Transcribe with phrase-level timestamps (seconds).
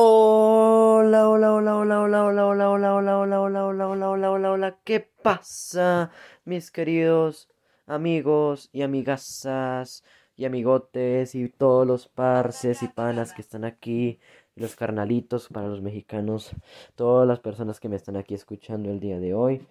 [0.00, 4.52] Hola, hola, hola, hola, hola, hola, hola, hola, hola, hola, hola, hola, hola, hola, hola,
[4.52, 6.12] hola, ¿qué pasa,
[6.44, 7.48] mis queridos
[7.84, 10.04] amigos y amigasas
[10.36, 14.20] y amigotes y todos los parces y panas que están aquí,
[14.54, 16.52] los carnalitos para los mexicanos,
[16.94, 19.66] todas las personas que me están aquí escuchando el día de hoy?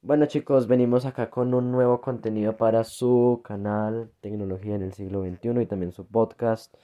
[0.00, 5.22] Bueno chicos, venimos acá con un nuevo contenido para su canal Tecnología en el siglo
[5.22, 6.74] XXI y también su podcast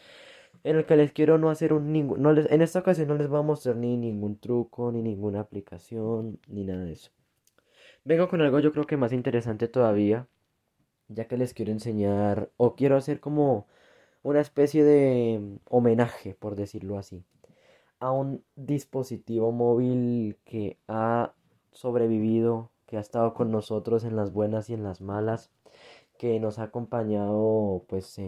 [0.66, 3.14] en el que les quiero no hacer un ningún, no les, en esta ocasión no
[3.14, 7.12] les voy a mostrar ni ningún truco, ni ninguna aplicación, ni nada de eso.
[8.04, 10.26] Vengo con algo yo creo que más interesante todavía,
[11.06, 13.68] ya que les quiero enseñar, o quiero hacer como
[14.24, 17.24] una especie de homenaje, por decirlo así,
[18.00, 21.32] a un dispositivo móvil que ha
[21.70, 25.52] sobrevivido, que ha estado con nosotros en las buenas y en las malas,
[26.18, 28.18] que nos ha acompañado pues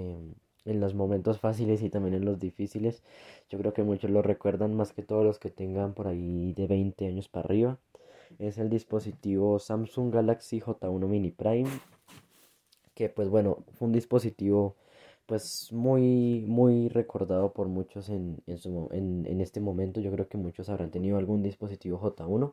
[0.75, 3.03] los momentos fáciles y también en los difíciles.
[3.49, 6.67] Yo creo que muchos lo recuerdan más que todos los que tengan por ahí de
[6.67, 7.79] 20 años para arriba.
[8.39, 11.69] Es el dispositivo Samsung Galaxy J1 Mini Prime.
[12.95, 14.77] Que pues bueno, fue un dispositivo
[15.27, 20.01] pues muy muy recordado por muchos en, en, en este momento.
[20.01, 22.53] Yo creo que muchos habrán tenido algún dispositivo J1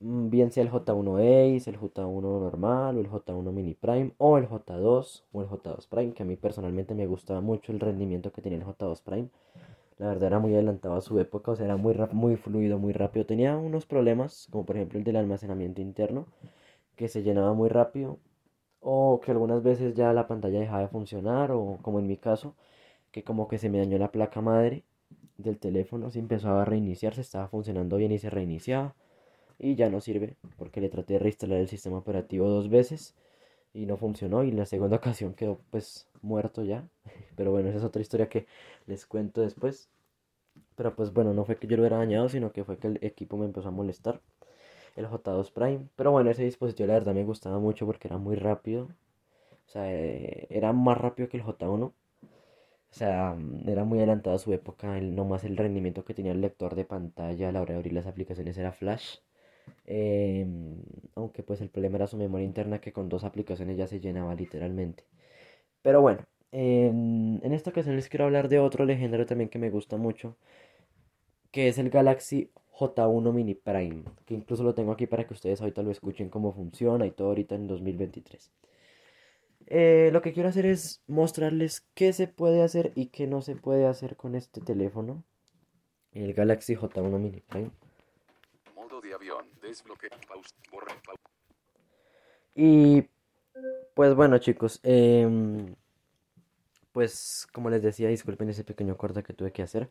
[0.00, 4.48] bien sea el J1 Ace, el J1 normal o el J1 Mini Prime o el
[4.48, 8.40] J2 o el J2 Prime, que a mí personalmente me gustaba mucho el rendimiento que
[8.42, 9.28] tenía el J2 Prime.
[9.98, 12.94] La verdad era muy adelantado a su época, o sea, era muy, muy fluido, muy
[12.94, 13.26] rápido.
[13.26, 16.26] Tenía unos problemas, como por ejemplo el del almacenamiento interno,
[16.96, 18.18] que se llenaba muy rápido,
[18.80, 22.54] o que algunas veces ya la pantalla dejaba de funcionar, o como en mi caso,
[23.12, 24.84] que como que se me dañó la placa madre
[25.38, 28.94] del teléfono, se empezó a reiniciar, se estaba funcionando bien y se reiniciaba
[29.60, 33.14] y ya no sirve porque le traté de reinstalar el sistema operativo dos veces
[33.74, 36.88] y no funcionó y en la segunda ocasión quedó pues muerto ya.
[37.36, 38.46] Pero bueno esa es otra historia que
[38.86, 39.88] les cuento después.
[40.76, 42.98] Pero pues bueno no fue que yo lo hubiera dañado sino que fue que el
[43.02, 44.20] equipo me empezó a molestar
[44.96, 45.88] el J2 Prime.
[45.96, 48.84] Pero bueno ese dispositivo la verdad me gustaba mucho porque era muy rápido.
[49.66, 51.92] O sea eh, era más rápido que el J1
[52.90, 56.32] o sea, era muy adelantado a su época, el, no más el rendimiento que tenía
[56.32, 59.18] el lector de pantalla a la hora de abrir las aplicaciones era flash.
[59.86, 60.76] Em,
[61.14, 64.34] aunque pues el problema era su memoria interna que con dos aplicaciones ya se llenaba
[64.34, 65.04] literalmente.
[65.82, 69.96] Pero bueno, en, esta ocasión les quiero hablar de otro legendario también que me gusta
[69.96, 70.36] mucho,
[71.50, 75.60] que es el Galaxy J1 Mini Prime, que incluso lo tengo aquí para que ustedes
[75.60, 78.52] ahorita lo escuchen cómo funciona y todo ahorita en 2023.
[79.66, 83.54] Eh, lo que quiero hacer es mostrarles qué se puede hacer y qué no se
[83.56, 85.22] puede hacer con este teléfono,
[86.12, 87.70] el Galaxy J1 Mini Prime.
[92.54, 93.08] Y
[93.94, 95.74] pues bueno chicos, em,
[96.92, 99.88] pues como les decía, disculpen ese pequeño corte que tuve que hacer.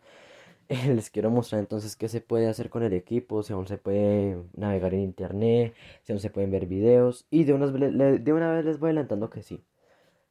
[0.88, 4.38] les quiero mostrar entonces qué se puede hacer con el equipo, si aún se puede
[4.56, 7.28] navegar en internet, si aún se pueden ver videos.
[7.32, 9.64] Y de una, de una vez les voy adelantando que sí,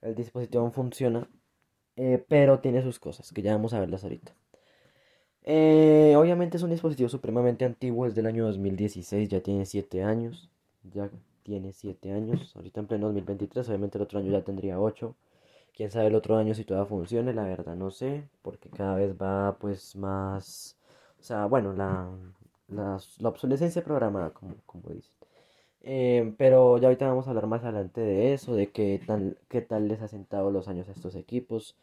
[0.02, 1.28] el dispositivo funciona,
[1.96, 4.34] eh, pero tiene sus cosas, que ya vamos a verlas ahorita.
[5.50, 10.50] Eh, obviamente es un dispositivo supremamente antiguo, es del año 2016, ya tiene 7 años.
[10.92, 11.10] Ya
[11.42, 15.14] tiene 7 años, ahorita en pleno 2023, obviamente el otro año ya tendría 8.
[15.74, 19.14] Quién sabe el otro año si todavía funcione, la verdad no sé, porque cada vez
[19.16, 20.76] va pues más,
[21.20, 22.10] o sea, bueno, la,
[22.68, 22.98] la,
[23.28, 25.12] obsolescencia programada, como, como dicen.
[25.82, 29.62] Eh, pero ya ahorita vamos a hablar más adelante de eso, de qué tal, qué
[29.62, 31.76] tal les ha sentado los años a estos equipos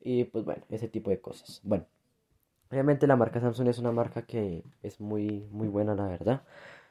[0.00, 1.60] y pues bueno, ese tipo de cosas.
[1.64, 1.86] Bueno.
[2.70, 6.42] Obviamente la marca Samsung es una marca que es muy, muy buena, la verdad.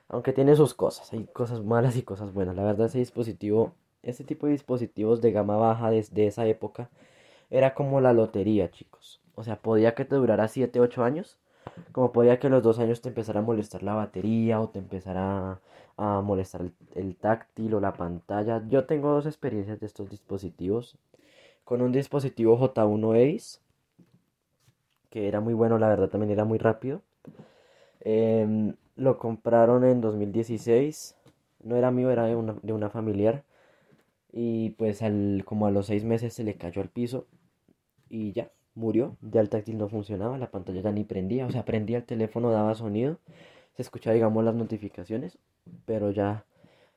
[0.07, 2.55] Aunque tiene sus cosas, hay cosas malas y cosas buenas.
[2.55, 6.89] La verdad, ese dispositivo, este tipo de dispositivos de gama baja desde esa época,
[7.49, 9.21] era como la lotería, chicos.
[9.35, 11.37] O sea, podía que te durara 7, 8 años,
[11.91, 14.79] como podía que en los 2 años te empezara a molestar la batería o te
[14.79, 15.59] empezara
[15.97, 18.63] a, molestar el, el táctil o la pantalla.
[18.69, 20.97] Yo tengo dos experiencias de estos dispositivos.
[21.63, 23.64] Con un dispositivo J1 Ace
[25.15, 27.01] que era muy bueno, la verdad también era muy rápido.
[28.01, 31.15] Em, lo compraron en 2016,
[31.63, 33.45] no era mío, era de una, de una familiar.
[34.33, 37.27] Y pues al, como a los seis meses se le cayó al piso
[38.09, 39.15] y ya, murió.
[39.21, 42.51] Ya el táctil no funcionaba, la pantalla ya ni prendía, o sea, prendía el teléfono,
[42.51, 43.17] daba sonido,
[43.77, 45.37] se escuchaba, digamos, las notificaciones,
[45.85, 46.43] pero ya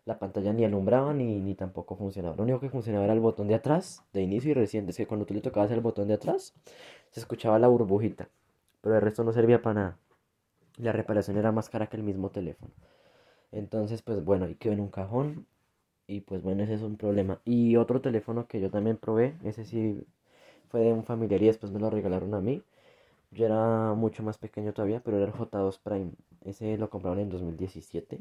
[0.09, 2.35] la pantalla ni alumbraba ni, ni tampoco funcionaba.
[2.35, 4.91] Lo único que funcionaba era el botón de atrás, de inicio y reciente.
[4.91, 6.55] Es que cuando tú le tocabas el botón de atrás,
[7.11, 8.31] se escuchaba la burbujita.
[8.81, 9.99] Pero el resto no servía para nada.
[10.79, 12.73] La reparación era más cara que el mismo teléfono.
[13.53, 15.47] Entonces, pues bueno, ahí quedó en un cajón.
[16.07, 17.41] Y pues bueno, ese es un problema.
[17.45, 20.07] Y otro teléfono que yo también probé, ese sí
[20.71, 22.63] fue de un familiar y después me lo regalaron a mí.
[23.31, 26.13] Yo era mucho más pequeño todavía, pero era el J2 Prime.
[26.47, 28.21] Ese lo compraron en 2017.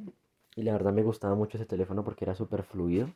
[0.58, 3.08] Y la verdad me gustaba mucho ese teléfono porque era súper fluido.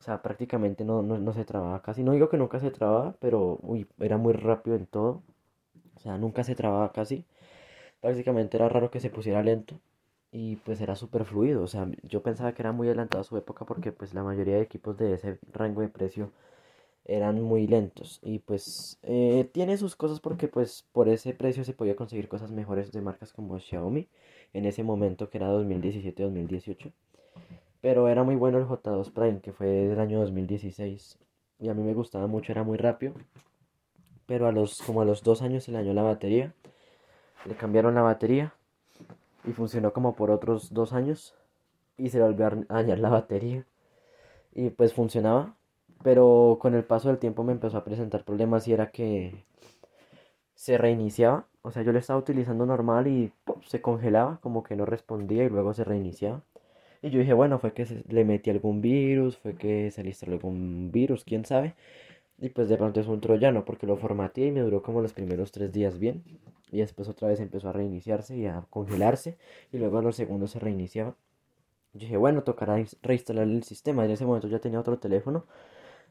[0.00, 2.02] O sea, prácticamente no, no, no, se trababa casi.
[2.02, 5.22] No digo que nunca se trababa, pero uy, era muy rápido en todo.
[5.96, 7.26] O sea, nunca se trababa casi.
[8.00, 9.80] Prácticamente era raro que se pusiera lento.
[10.32, 11.62] Y pues era súper fluido.
[11.62, 14.56] O sea, yo pensaba que era muy adelantado a su época porque pues la mayoría
[14.56, 16.32] de equipos de ese rango de precio
[17.04, 18.20] eran muy lentos.
[18.22, 22.52] Y pues eh, tiene sus cosas porque pues por ese precio se podía conseguir cosas
[22.52, 24.08] mejores de marcas como Xiaomi.
[24.52, 26.92] En ese momento que era 2017-2018.
[27.80, 31.18] Pero era muy bueno el J2 Prime que fue del año 2016.
[31.60, 33.14] Y a mí me gustaba mucho, era muy rápido.
[34.26, 36.54] Pero a los, como a los dos años se le dañó la batería.
[37.46, 38.54] Le cambiaron la batería.
[39.44, 41.34] Y funcionó como por otros dos años.
[41.96, 43.66] Y se volvió a dañar la batería.
[44.54, 45.56] Y pues funcionaba.
[46.02, 49.44] Pero con el paso del tiempo me empezó a presentar problemas y era que
[50.60, 51.46] se reiniciaba.
[51.62, 53.32] O sea, yo lo estaba utilizando normal y
[53.66, 56.42] se congelaba, como que no respondía y luego se reiniciaba.
[57.02, 60.10] Y yo dije, bueno, fue que se, le metí algún virus, fue que se le
[60.10, 61.74] instaló algún virus, quién sabe.
[62.38, 65.14] Y pues de pronto es un troyano porque lo formateé y me duró como los
[65.14, 66.24] primeros tres días bien.
[66.70, 69.38] Y después otra vez empezó a reiniciarse y a congelarse.
[69.72, 71.16] Y luego a los segundos se reiniciaba.
[71.94, 74.04] Yo dije, bueno, tocará reinstalar el sistema.
[74.04, 75.46] En ese momento ya tenía otro teléfono.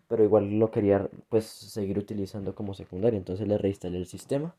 [0.10, 3.18] Pero igual lo quería pues seguir utilizando como secundario.
[3.18, 4.56] Entonces le reinstalé el sistema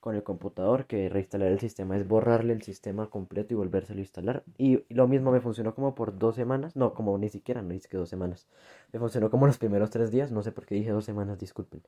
[0.00, 4.02] con el computador, que reinstalar el sistema es borrarle el sistema completo y volvérselo a
[4.02, 4.42] instalar.
[4.58, 7.88] Y lo mismo me funcionó como por dos semanas, no, como ni siquiera, no dice
[7.88, 8.48] que dos semanas.
[8.92, 11.82] Me funcionó como los primeros tres días, no sé por qué dije dos semanas, disculpen.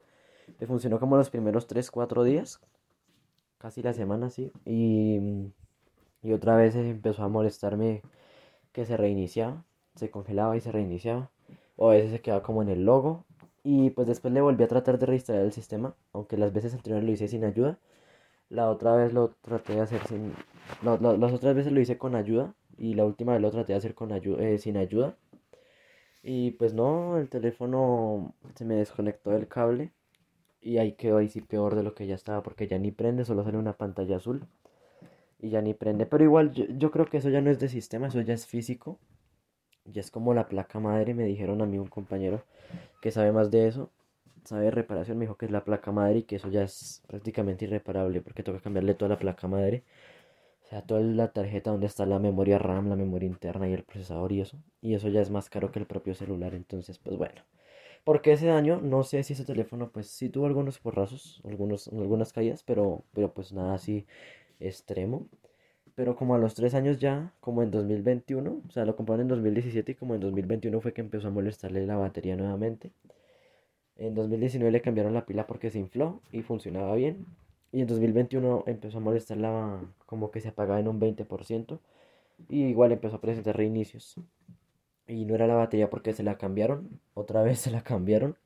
[0.61, 2.61] Me funcionó como los primeros tres, cuatro días,
[3.59, 4.53] casi la semana, sí.
[4.65, 5.21] Y,
[6.23, 8.03] y otra vez empezó a molestarme
[8.73, 9.65] que se reiniciaba,
[9.97, 11.31] se congelaba y se reiniciaba.
[11.77, 13.25] O a veces se quedaba como en el logo.
[13.63, 17.05] Y pues después le volví a tratar de reinstalar el sistema, aunque las veces anteriores
[17.07, 17.79] lo hice sin ayuda.
[18.51, 20.35] La otra vez lo traté de hacer sin...
[20.83, 23.95] las otras veces lo hice con ayuda y la última vez lo traté de hacer
[23.95, 25.17] con eh, sin ayuda.
[26.23, 29.93] Y pues no, el teléfono se me desconectó del cable
[30.61, 33.25] y ahí quedó ahí sí peor de lo que ya estaba porque ya ni prende,
[33.25, 34.47] solo sale una pantalla azul
[35.39, 36.07] y ya ni prende.
[36.07, 38.47] Pero igual yo, yo creo que eso ya no es de sistema, eso ya es
[38.47, 38.99] físico.
[39.87, 42.43] Ya es como la placa madre, me dijeron a mí un compañero
[43.03, 43.91] que sabe más de eso
[44.45, 47.65] sabe reparación, me dijo que es la placa madre y que eso ya es prácticamente
[47.65, 49.85] irreparable porque toca cambiarle toda la placa madre.
[50.65, 53.85] O sea, toda la tarjeta donde está la memoria RAM, la memoria interna y el
[53.85, 54.59] procesador y eso.
[54.83, 56.55] Y eso ya es más caro que el propio celular.
[56.55, 57.43] Entonces, pues bueno.
[58.05, 62.33] Porque ese daño, no sé si ese teléfono, pues sí tuvo algunos porrazos, algunos, algunas
[62.33, 64.07] caídas, pero, pero pues nada así
[64.61, 65.29] extremo.
[65.95, 69.29] Pero como a los tres años ya, como en 2021, o sea, lo compraron en
[69.29, 72.93] 2017 y como en 2021 fue que empezó a molestarle la batería nuevamente.
[73.97, 77.27] En 2019 le cambiaron la pila porque se infló y funcionaba bien.
[77.73, 81.79] Y en 2021 empezó a molestarla como que se apagaba en un 20%.
[82.49, 84.17] Y igual empezó a presentar reinicios.
[85.07, 87.01] Y no era la batería porque se la cambiaron.
[87.15, 88.37] Otra vez se la cambiaron.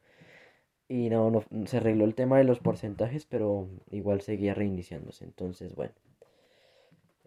[0.89, 5.25] Y no, no se arregló el tema de los porcentajes, pero igual seguía reiniciándose.
[5.25, 5.93] Entonces, bueno.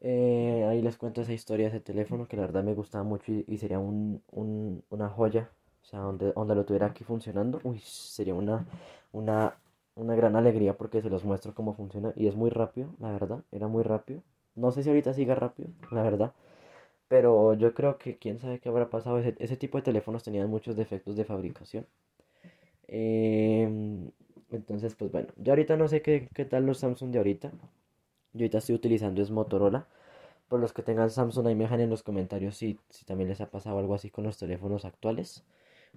[0.02, 3.32] Eh, ahí les cuento esa historia de ese teléfono que la verdad me gustaba mucho
[3.32, 4.24] y, sería un,
[4.90, 5.52] una joya
[5.84, 8.66] o sea, donde, donde lo tuviera aquí funcionando, uy, sería una,
[9.12, 9.56] una,
[9.96, 12.14] una gran alegría porque se los muestro cómo funciona.
[12.16, 14.22] Y es muy rápido, la verdad, era muy rápido.
[14.56, 16.34] No sé si ahorita siga rápido, la verdad.
[17.08, 19.20] Pero yo creo que quién sabe qué habrá pasado.
[19.20, 21.86] Ese, ese tipo de teléfonos tenían muchos defectos de fabricación.
[22.88, 24.12] Em,
[24.52, 27.52] entonces, pues bueno, yo ahorita no sé qué, qué tal los Samsung de ahorita.
[28.34, 29.88] Yo ahorita estoy utilizando es Motorola.
[30.48, 33.42] Por los que tengan Samsung, ahí me dejan en los comentarios si, si también les
[33.42, 35.44] ha pasado algo así con los teléfonos actuales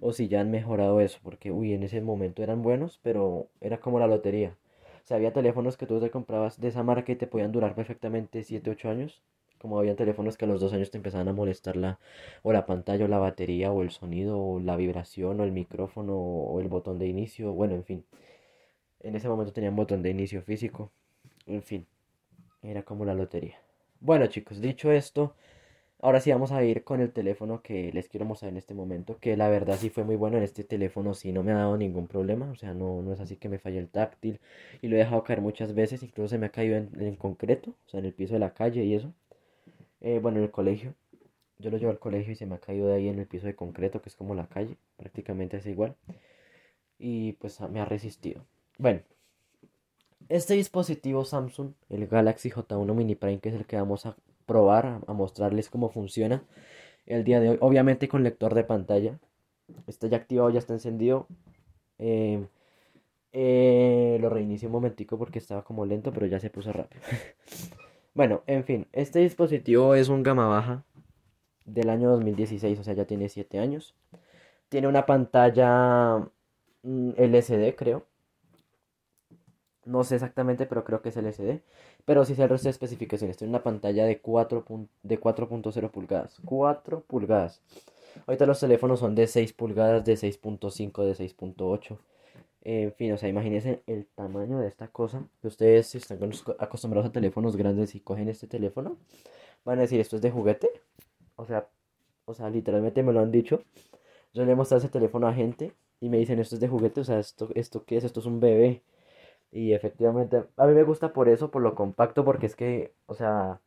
[0.01, 3.79] o si ya han mejorado eso, porque uy, en ese momento eran buenos, pero era
[3.79, 4.55] como la lotería.
[5.03, 7.75] O sea, había teléfonos que tú te comprabas de esa marca y te podían durar
[7.75, 9.21] perfectamente 7, 8 años,
[9.59, 11.99] como había teléfonos que a los 2 años te empezaban a molestar la,
[12.43, 16.17] o la pantalla, o la batería, o el sonido, o la vibración, o el micrófono,
[16.17, 18.05] o el botón de inicio, bueno, en fin.
[18.99, 20.91] En ese momento tenían botón de inicio físico,
[21.47, 21.85] en fin,
[22.65, 23.57] era como la lotería.
[23.99, 25.35] Bueno chicos, dicho esto,
[26.05, 29.17] Ahora sí vamos a ir con el teléfono que les quiero mostrar en este momento,
[29.19, 31.77] que la verdad sí fue muy bueno en este teléfono, sí no me ha dado
[31.77, 34.39] ningún problema, o sea, no, no es así que me falle el táctil
[34.81, 37.89] y lo he dejado caer muchas veces, incluso se me ha caído en, concreto, o
[37.89, 39.13] sea, en el piso de la calle y eso.
[40.01, 40.93] Eh, bueno, en el colegio,
[41.59, 43.47] yo lo llevo al colegio y se me ha caído de ahí en el piso
[43.47, 45.95] de concreto, que es como la calle, prácticamente es igual,
[46.99, 48.45] y pues me ha resistido.
[48.77, 49.01] Bueno,
[50.29, 54.15] este dispositivo Samsung, el Galaxy J1 Mini Prime, que es el que vamos a
[54.45, 56.43] probar, a, mostrarles cómo funciona
[57.05, 57.57] el día de hoy.
[57.61, 59.19] Obviamente con lector de pantalla.
[59.87, 61.27] Está ya activado, ya está encendido.
[61.99, 62.45] Eh,
[63.37, 67.03] Eh, lo reinicié un momentico porque estaba como lento, pero ya se puso rápido.
[68.13, 70.85] bueno, en fin, este dispositivo es un gama baja
[71.65, 73.93] del año 2016, o sea, ya tiene 7 años.
[74.69, 76.19] Tiene una pantalla
[76.83, 78.05] mm, LCD, creo.
[79.85, 81.61] No sé exactamente, pero creo que es LCD.
[82.05, 83.37] Pero sí sé el resto de especificaciones.
[83.37, 86.37] Tiene una pantalla de 4.0 de 4.0 pulgadas.
[86.45, 87.61] 4 pulgadas.
[88.27, 91.97] Ahorita los teléfonos son de 6 pulgadas, de 6.5, de 6.8.
[92.63, 95.23] En fin, o sea, imagínense el tamaño de esta cosa.
[95.41, 96.19] Que ustedes están
[96.59, 98.97] acostumbrados a teléfonos grandes y cogen este teléfono,
[99.65, 100.69] van a decir, ¿esto es de juguete?
[101.35, 101.67] O sea,
[102.25, 103.61] o sea, literalmente me lo han dicho.
[104.33, 107.01] Yo le he mostrado ese teléfono a gente y me dicen, ¿esto es de juguete?
[107.01, 108.03] O sea, ¿esto, esto qué es?
[108.03, 108.81] Esto es un bebé.
[109.55, 113.13] Y efectivamente, a mí me gusta por eso, por lo compacto, porque es que, o
[113.15, 113.61] sea,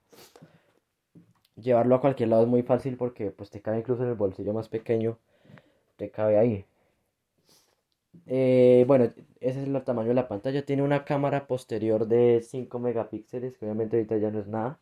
[1.56, 4.52] llevarlo a cualquier lado es muy fácil porque pues te cabe incluso en el bolsillo
[4.52, 5.18] más pequeño,
[5.96, 6.66] te cabe ahí.
[8.26, 9.04] Eh, bueno,
[9.40, 10.64] ese es el tamaño de la pantalla.
[10.64, 14.78] Tiene una cámara posterior de 5 megapíxeles, que obviamente ahorita ya no es nada.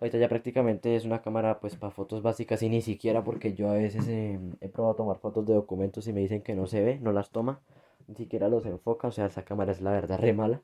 [0.00, 3.70] Ahorita ya prácticamente es una cámara pues para fotos básicas y ni siquiera porque yo
[3.70, 6.82] a veces eh, he probado tomar fotos de documentos y me dicen que no se
[6.82, 7.60] ve, no las toma,
[8.08, 10.62] ni siquiera los enfoca, o sea, esa cámara es la verdad re mala.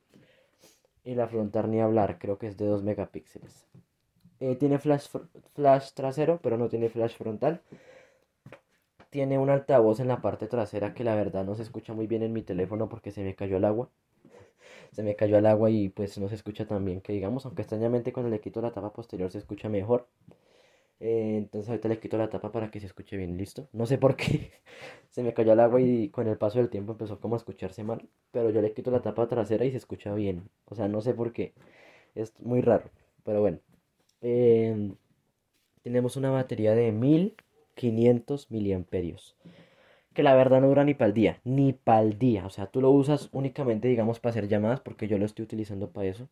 [1.05, 3.69] Y la frontal ni hablar, creo que es de 2 megapíxeles.
[4.41, 5.09] Eh, tiene flash,
[5.55, 7.63] flash trasero, pero no tiene flash frontal.
[9.09, 12.23] Tiene un altavoz en la parte trasera que la verdad no se escucha muy bien
[12.23, 13.89] en mi teléfono porque se me cayó el agua.
[14.93, 17.63] Se me cayó el agua y pues no se escucha tan bien que digamos, aunque
[17.63, 20.07] extrañamente cuando le quito la tapa posterior se escucha mejor.
[21.01, 23.69] Eh, entonces ahorita le quito la tapa para que se escuche bien, listo.
[23.73, 24.53] No sé por qué
[25.11, 27.85] se me cayó el agua y con el paso del tiempo empezó como a escucharse
[27.85, 28.09] mal.
[28.33, 30.49] Pero yo le quito la tapa trasera y se escucha bien.
[30.67, 31.53] O sea, no sé por qué.
[32.15, 32.91] Es muy raro.
[33.25, 33.59] Pero bueno.
[34.23, 34.97] Em,
[35.83, 39.37] tenemos una batería de 1500 miliamperios.
[40.15, 42.47] Que la verdad no dura ni para el día, ni para el día.
[42.47, 45.91] O sea, tú lo usas únicamente, digamos, para hacer llamadas, porque yo lo estoy utilizando
[45.91, 46.29] para eso.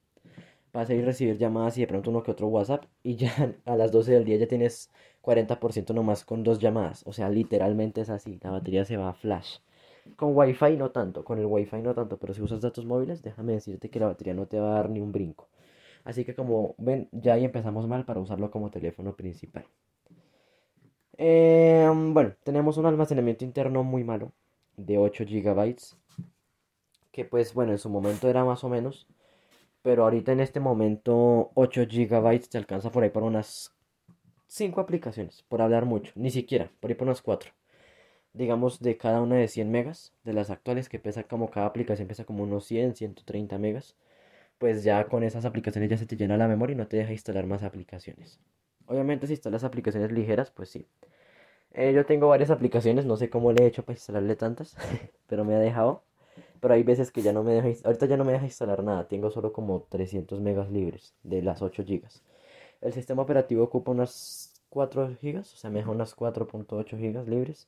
[0.72, 2.84] Para hacer y recibir llamadas y de pronto uno que otro WhatsApp.
[3.02, 3.32] Y ya
[3.66, 4.90] a las 12 del día ya tienes
[5.22, 7.02] 40% nomás con dos llamadas.
[7.06, 8.38] O sea, literalmente es así.
[8.42, 9.58] La batería se va a flash.
[10.16, 13.52] Con Wi-Fi no tanto, con el Wi-Fi no tanto, pero si usas datos móviles, déjame
[13.52, 15.48] decirte que la batería no te va a dar ni un brinco.
[16.04, 19.64] Así que como ven, ya ahí empezamos mal para usarlo como teléfono principal.
[21.16, 24.32] Em, bueno, tenemos un almacenamiento interno muy malo
[24.76, 25.76] de 8 GB.
[27.12, 29.06] Que pues bueno, en su momento era más o menos.
[29.82, 33.74] Pero ahorita en este momento 8 GB te alcanza por ahí por unas
[34.46, 35.44] 5 aplicaciones.
[35.48, 36.12] Por hablar mucho.
[36.16, 37.52] Ni siquiera, por ahí por unas 4.
[38.32, 40.12] Digamos de cada una de 100 megas.
[40.24, 43.96] De las actuales que pesa como cada aplicación pesa como unos 100, 130 megas
[44.62, 47.10] pues ya con esas aplicaciones ya se te llena la memoria y no te deja
[47.10, 48.38] instalar más aplicaciones.
[48.86, 50.86] Obviamente si instalas aplicaciones ligeras, pues sí.
[51.72, 54.76] Eh, yo tengo varias aplicaciones, no sé cómo le he hecho para instalarle tantas,
[55.26, 56.04] pero me ha dejado.
[56.60, 59.08] Pero hay veces que ya no me deja, ahorita ya no me deja instalar nada,
[59.08, 62.22] tengo solo como 300 megas libres de las 8 gigas.
[62.80, 67.66] El sistema operativo ocupa unas 4 gigas, o sea, me deja unas 4.8 gigas libres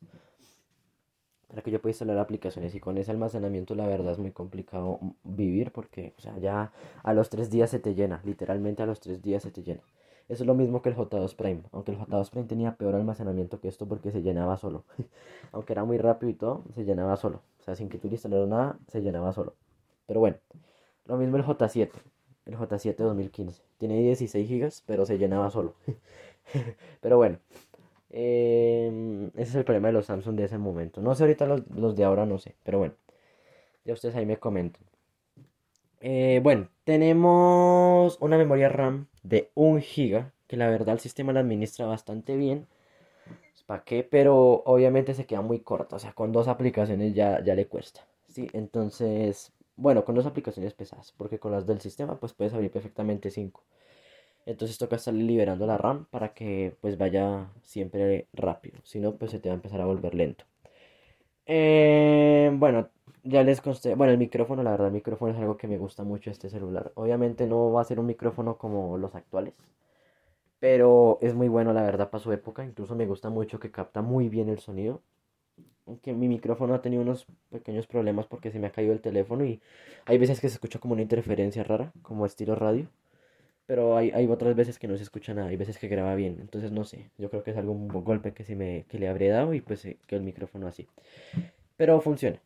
[1.54, 4.98] para que yo pueda instalar aplicaciones y con ese almacenamiento la verdad es muy complicado
[5.22, 6.72] vivir porque o sea ya
[7.04, 9.82] a los tres días se te llena literalmente a los tres días se te llena
[10.28, 13.60] eso es lo mismo que el J2 Prime aunque el J2 Prime tenía peor almacenamiento
[13.60, 14.84] que esto porque se llenaba solo
[15.52, 18.14] aunque era muy rápido y todo se llenaba solo o sea sin que tú le
[18.14, 19.54] instalaras nada se llenaba solo
[20.06, 20.36] pero bueno
[21.06, 21.90] lo mismo el J7
[22.46, 25.74] el J7 2015 tiene 16 gigas pero se llenaba solo
[27.00, 27.38] pero bueno
[28.16, 31.00] eh, ese es el problema de los Samsung de ese momento.
[31.00, 32.54] No sé ahorita los, de ahora, no sé.
[32.62, 32.94] Pero bueno,
[33.84, 34.84] ya ustedes ahí me comentan.
[36.06, 40.30] Eh, bueno, tenemos una memoria RAM de 1 GB.
[40.46, 42.66] Que la verdad el sistema la administra bastante bien.
[43.66, 44.04] ¿Para qué?
[44.04, 45.96] Pero obviamente se queda muy corta.
[45.96, 48.06] O sea, con dos aplicaciones ya, ya le cuesta.
[48.28, 51.12] Sí, entonces, bueno, con dos aplicaciones pesadas.
[51.16, 53.62] Porque con las del sistema, pues puedes abrir perfectamente 5.
[54.46, 58.78] Entonces toca estar liberando la RAM para que pues vaya siempre rápido.
[58.84, 60.44] Si no, pues se te va a empezar a volver lento.
[61.46, 62.88] Eh, bueno,
[63.24, 63.94] ya les conté.
[63.94, 66.92] Bueno, el micrófono, la verdad, el micrófono es algo que me gusta mucho este celular.
[66.94, 69.54] Obviamente no va a ser un micrófono como los actuales.
[70.60, 72.64] Pero es muy bueno, la verdad, para su época.
[72.64, 75.02] Incluso me gusta mucho que capta muy bien el sonido.
[75.86, 79.44] Aunque mi micrófono ha tenido unos pequeños problemas porque se me ha caído el teléfono
[79.44, 79.60] y
[80.06, 82.88] hay veces que se escucha como una interferencia rara, como estilo radio
[83.66, 86.38] pero hay, hay otras veces que no se escucha nada, hay veces que graba bien,
[86.40, 89.28] entonces no sé, yo creo que es algún golpe que, se me, que le habré
[89.28, 90.86] dado y pues eh, que el micrófono así.
[91.76, 92.40] Pero funciona.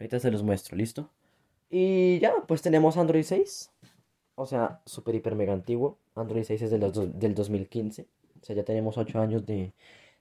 [0.00, 1.10] Ahorita se los muestro, ¿listo?
[1.70, 3.70] Y ya, pues tenemos Android 6,
[4.36, 5.98] o sea, super hiper mega antiguo.
[6.16, 6.80] Android 6 es del,
[7.18, 8.08] del 2015,
[8.42, 9.74] o sea, ya tenemos 8 años de,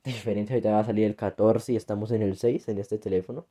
[0.05, 3.47] diferencia, ahorita va a salir el 14 y estamos en el 6 en este teléfono.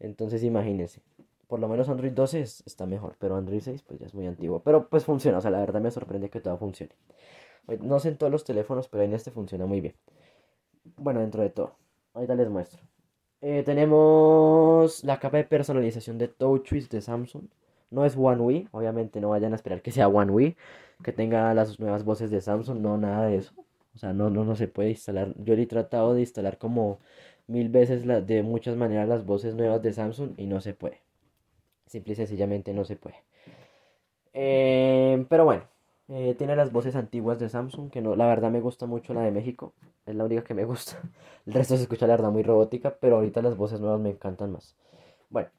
[0.00, 1.02] Entonces imagínense,
[1.48, 4.26] por lo menos Android 12 es- está mejor, pero Android 6 pues ya es muy
[4.26, 4.62] antiguo.
[4.64, 6.92] Pero pues funciona, o sea, la verdad me sorprende que todo funcione.
[7.82, 9.94] No sé en todos los teléfonos, pero en este funciona muy bien.
[10.96, 11.76] Bueno, dentro de todo.
[12.14, 12.82] Ahorita les muestro.
[13.40, 17.44] Eh, tenemos la capa de personalización de TouchWiz de Samsung.
[17.90, 20.56] No es One UI, obviamente no vayan a esperar que sea One UI,
[21.02, 23.52] que tenga las nuevas voces de Samsung, no, nada de eso.
[23.94, 25.34] O sea, no, no, no se puede instalar.
[25.38, 26.98] Yo le he tratado de instalar como
[27.46, 31.00] mil veces la- de muchas maneras las voces nuevas de Samsung y no se puede.
[31.86, 33.16] Simple y sencillamente no se puede.
[34.32, 35.64] Eh, pero bueno,
[36.08, 39.20] eh, tiene las voces antiguas de Samsung, que no, la verdad me gusta mucho la
[39.20, 39.74] de México,
[40.06, 41.00] es la única que me gusta.
[41.46, 44.52] El resto se escucha la verdad muy robótica, pero ahorita las voces nuevas me encantan
[44.52, 44.74] más.
[45.30, 45.50] Bueno,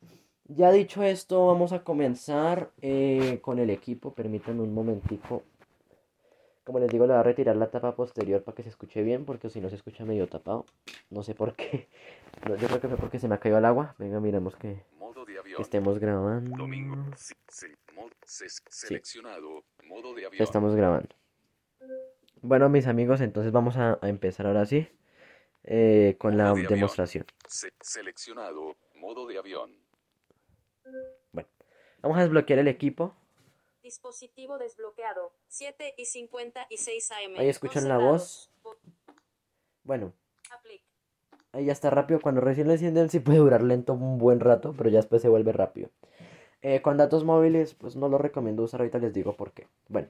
[0.47, 4.13] ya dicho esto, vamos a comenzar eh, con el equipo.
[4.13, 5.43] Permítanme un momentico.
[6.63, 9.25] Como les digo, le voy a retirar la tapa posterior para que se escuche bien,
[9.25, 10.65] porque si no se escucha medio tapado.
[11.11, 11.87] No sé por qué.
[12.47, 13.95] No, yo creo que fue porque se me ha caído el agua.
[13.97, 14.83] Venga, miremos que,
[15.57, 16.55] estemos grabando.
[16.55, 16.95] Domingo.
[17.17, 17.67] Sí, sí,
[17.99, 19.65] mod- ses- seleccionado.
[19.83, 20.43] Modo de Ya avión.
[20.43, 21.15] estamos grabando.
[22.41, 24.87] Bueno, mis amigos, entonces vamos a, a empezar ahora sí
[25.63, 27.25] eh, con la de demostración.
[27.47, 28.77] Se- seleccionado.
[28.95, 29.75] Modo de avión.
[32.01, 33.13] Vamos a desbloquear el equipo.
[33.83, 35.33] Dispositivo desbloqueado.
[35.49, 37.35] 7 y 56 AM.
[37.39, 38.49] Ahí escuchan 11 la voz.
[39.83, 40.13] Bueno,
[40.51, 40.81] Aplic.
[41.51, 42.21] ahí ya está rápido.
[42.21, 45.27] Cuando recién lo encienden sí puede durar lento un buen rato, pero ya después se
[45.27, 45.89] vuelve rápido.
[46.61, 48.81] Eh, con datos móviles, pues no lo recomiendo usar.
[48.81, 49.67] Ahorita les digo por qué.
[49.87, 50.09] Bueno,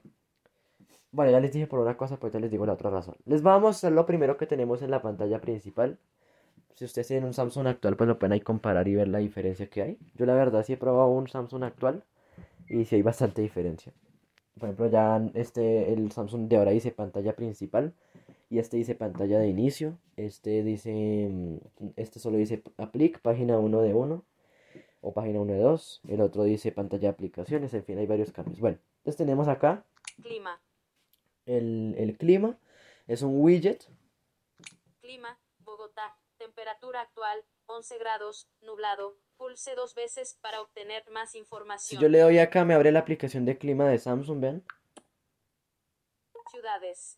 [1.11, 3.15] bueno, ya les dije por una cosa, pues ahorita les digo la otra razón.
[3.25, 5.97] Les vamos a mostrar lo primero que tenemos en la pantalla principal.
[6.75, 9.67] Si ustedes tienen un Samsung actual, pues lo pueden ahí comparar y ver la diferencia
[9.69, 9.97] que hay.
[10.15, 12.03] Yo la verdad sí he probado un Samsung actual
[12.69, 13.91] y sí hay bastante diferencia.
[14.59, 17.93] Por ejemplo, ya este, el Samsung de ahora dice pantalla principal
[18.49, 19.97] y este dice pantalla de inicio.
[20.15, 21.57] Este dice, mm,
[21.95, 24.23] este solo dice Applic, página 1 de 1
[25.01, 26.01] o página 1 de 2.
[26.09, 28.59] El otro dice pantalla de aplicaciones, en fin, hay varios cambios.
[28.59, 29.85] Bueno, entonces tenemos acá
[30.21, 30.61] Clima.
[31.45, 32.57] el, el clima,
[33.07, 33.85] es un widget.
[35.01, 35.39] Clima.
[35.59, 36.17] Bogotá.
[36.37, 37.43] Temperatura actual.
[37.67, 38.49] 11 grados.
[38.61, 39.17] Nublado.
[39.37, 42.01] Pulse dos veces para obtener más Si información.
[42.01, 44.65] yo le doy acá, me abre la aplicación de clima de Samsung, ¿ven?
[46.51, 47.17] Ciudades.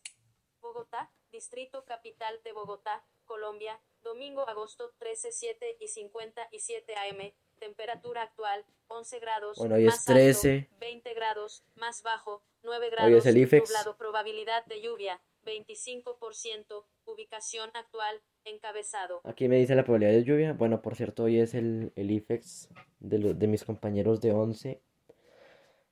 [0.60, 7.32] Bogotá, Distrito Capital de Bogotá, Colombia, domingo, agosto 13, 7 y 57 AM.
[7.66, 9.56] Temperatura actual, 11 grados.
[9.56, 10.68] Bueno, hoy es más alto, 13.
[10.80, 13.14] 20 grados, más bajo, 9 Hoy grados.
[13.18, 13.68] es el IFEX.
[13.70, 16.84] Nublado, probabilidad de lluvia, 25%.
[17.04, 19.20] Ubicación actual, encabezado.
[19.22, 20.54] Aquí me dice la probabilidad de lluvia.
[20.54, 24.82] Bueno, por cierto, hoy es el, el IFEX de, lo- de mis compañeros de 11.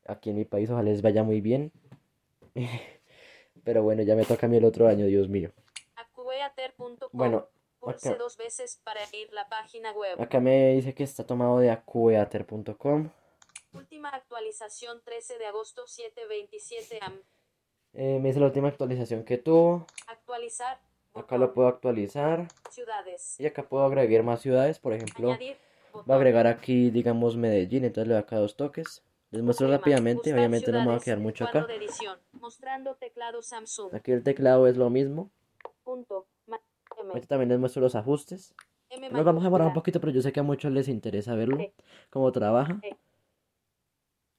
[0.09, 1.71] Aquí en mi país, ojalá les vaya muy bien.
[3.65, 5.53] Pero bueno, ya me toca a mí el otro año, Dios mío.
[7.13, 7.49] Bueno,
[7.81, 10.21] Pulse acá- dos veces para ir la página web.
[10.21, 13.11] Acá me dice que está tomado de acueater.com.
[13.73, 17.21] Última actualización 13 de agosto 727 am.
[17.95, 19.87] Eh, me dice la última actualización que tuvo.
[20.09, 20.79] Actualizar.
[21.15, 21.41] Acá botón.
[21.41, 22.47] lo puedo actualizar.
[22.71, 23.39] Ciudades.
[23.41, 24.79] Y acá puedo agregar más ciudades.
[24.79, 25.57] Por ejemplo, Añadir.
[25.93, 27.85] voy a agregar aquí, digamos, Medellín.
[27.85, 29.03] Entonces le doy acá dos toques.
[29.31, 29.79] Les muestro Clima.
[29.79, 30.33] rápidamente.
[30.35, 31.05] Obviamente no me va a ciudades.
[31.05, 31.67] quedar mucho acá.
[31.73, 32.19] edición.
[32.33, 33.95] Mostrando teclado Samsung.
[33.95, 35.31] Aquí el teclado es lo mismo.
[35.85, 36.27] Punto.
[37.09, 38.55] Ahorita también les muestro los ajustes.
[39.11, 41.59] Nos vamos a demorar un poquito, pero yo sé que a muchos les interesa verlo.
[42.11, 42.81] Cómo trabaja.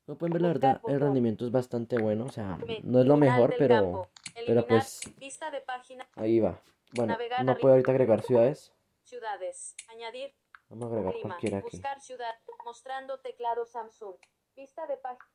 [0.06, 2.26] Como pueden ver, la verdad, el rendimiento es bastante bueno.
[2.26, 4.10] O sea, no es lo mejor, pero
[4.46, 6.08] pero pues Vista de página.
[6.16, 6.62] ahí va.
[6.94, 8.74] Bueno, Navegar no puedo ahorita agregar ciudades.
[9.04, 9.76] Ciudades.
[9.90, 10.34] Añadir.
[10.70, 11.78] Vamos a agregar cualquiera aquí.
[11.78, 12.34] Buscar ciudad.
[12.66, 14.16] Mostrando teclado Samsung.
[14.56, 15.26] Vista de página.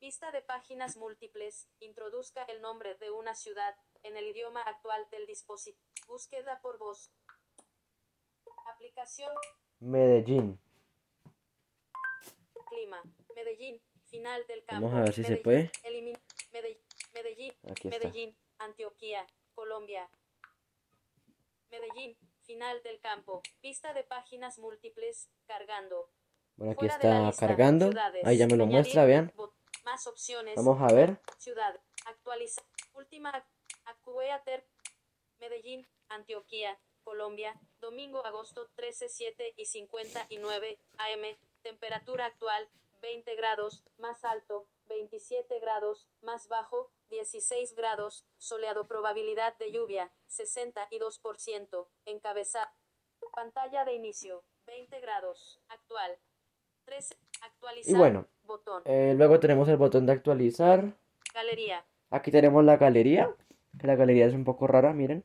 [0.00, 1.68] Vista de páginas múltiples.
[1.80, 5.82] Introduzca el nombre de una ciudad en el idioma actual del dispositivo.
[6.06, 7.10] Búsqueda por voz.
[8.66, 9.32] Aplicación.
[9.80, 10.60] Medellín.
[12.68, 13.02] Clima.
[13.34, 13.80] Medellín.
[14.06, 14.86] Final del campo.
[14.86, 15.42] Vamos a ver si se Medellín.
[15.42, 15.72] puede.
[15.82, 16.20] Elimin-
[16.52, 16.78] Medellín.
[17.14, 17.52] Medellín.
[17.70, 18.06] Aquí está.
[18.08, 18.36] Medellín.
[18.58, 19.26] Antioquia.
[19.54, 20.08] Colombia.
[21.70, 22.16] Medellín.
[22.42, 23.42] Final del campo.
[23.62, 25.30] Vista de páginas múltiples.
[25.46, 26.10] Cargando.
[26.56, 27.86] Bueno, aquí Fuera está cargando.
[27.86, 28.24] Ciudades.
[28.26, 28.80] Ahí ya me lo Añadir.
[28.82, 29.32] muestra, vean.
[29.34, 29.54] Bot-
[29.86, 30.56] Más opciones.
[30.56, 31.20] Vamos a ver.
[31.38, 31.80] Ciudad.
[32.06, 32.60] Actualiza.
[32.94, 33.46] Última.
[33.84, 34.66] Acueater.
[35.38, 35.86] Medellín.
[36.08, 36.76] Antioquia.
[37.04, 37.54] Colombia.
[37.78, 41.38] Domingo, agosto 13, 7 y 59 AM.
[41.62, 42.68] Temperatura actual
[43.00, 43.84] 20 grados.
[43.98, 46.08] Más alto 27 grados.
[46.20, 48.26] Más bajo 16 grados.
[48.38, 48.88] Soleado.
[48.88, 51.88] Probabilidad de lluvia 62%.
[52.06, 52.72] Encabezar.
[53.32, 55.60] Pantalla de inicio 20 grados.
[55.68, 56.18] Actual
[56.86, 57.14] 13.
[57.42, 57.94] Actualizar.
[57.94, 58.82] Y bueno, Botón.
[58.86, 60.94] eh, luego tenemos el botón de actualizar.
[61.34, 61.84] Galería.
[62.10, 63.28] Aquí tenemos la galería.
[63.78, 65.22] que La galería es un poco rara, miren.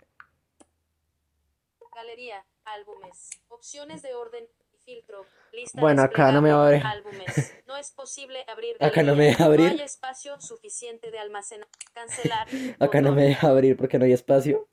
[1.95, 2.43] Galería.
[2.65, 3.30] Álbumes.
[3.50, 5.26] Opciones de orden y filtro.
[5.52, 7.17] Lista Bueno, acá no me va a desplegable, abrir.
[7.28, 7.54] Álbumes.
[7.67, 8.76] No es posible abrir.
[8.80, 9.15] Acá no galería.
[9.15, 9.65] me deja abrir.
[9.67, 11.67] No hay espacio suficiente de almacenar.
[11.93, 12.47] Cancelar.
[12.80, 13.15] Acá no Botón.
[13.15, 14.67] me deja abrir porque no hay espacio.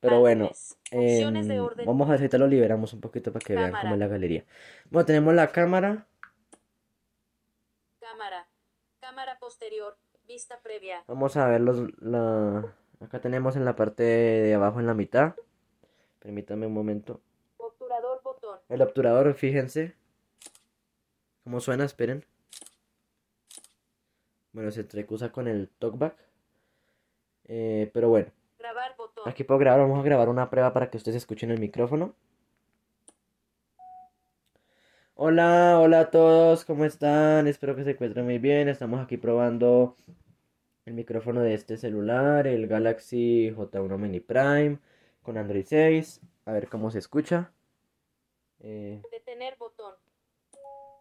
[0.00, 0.50] Pero bueno,
[0.90, 1.86] de Em, orden.
[1.86, 4.44] vamos a ver si lo liberamos un poquito para que vean cómo es la galería.
[4.90, 6.06] Bueno, tenemos la cámara.
[8.00, 8.46] Cámara.
[9.00, 9.96] Cámara posterior.
[10.28, 11.04] Vista previa.
[11.06, 12.74] Vamos a ver los, la...
[13.00, 15.34] Acá tenemos en la parte de abajo en la mitad.
[16.18, 17.20] Permítame un momento.
[17.58, 18.58] Obturador botón.
[18.68, 19.94] El obturador, fíjense.
[21.44, 21.84] ¿Cómo suena?
[21.84, 22.24] Esperen.
[24.52, 26.16] Bueno, se entrecusa con el talkback.
[27.44, 28.32] Eh, pero bueno,
[28.66, 29.28] Grabar botón.
[29.28, 29.78] aquí puedo grabar.
[29.82, 32.16] Vamos a grabar una prueba para que ustedes escuchen el micrófono.
[35.14, 37.46] Hola, hola a todos, ¿cómo están?
[37.46, 38.68] Espero que se encuentren muy bien.
[38.68, 39.94] Estamos aquí probando
[40.84, 44.78] el micrófono de este celular, el Galaxy J1 Mini Prime
[45.22, 46.20] con Android 6.
[46.44, 47.52] A ver cómo se escucha.
[48.58, 49.94] Eh, Detener botón.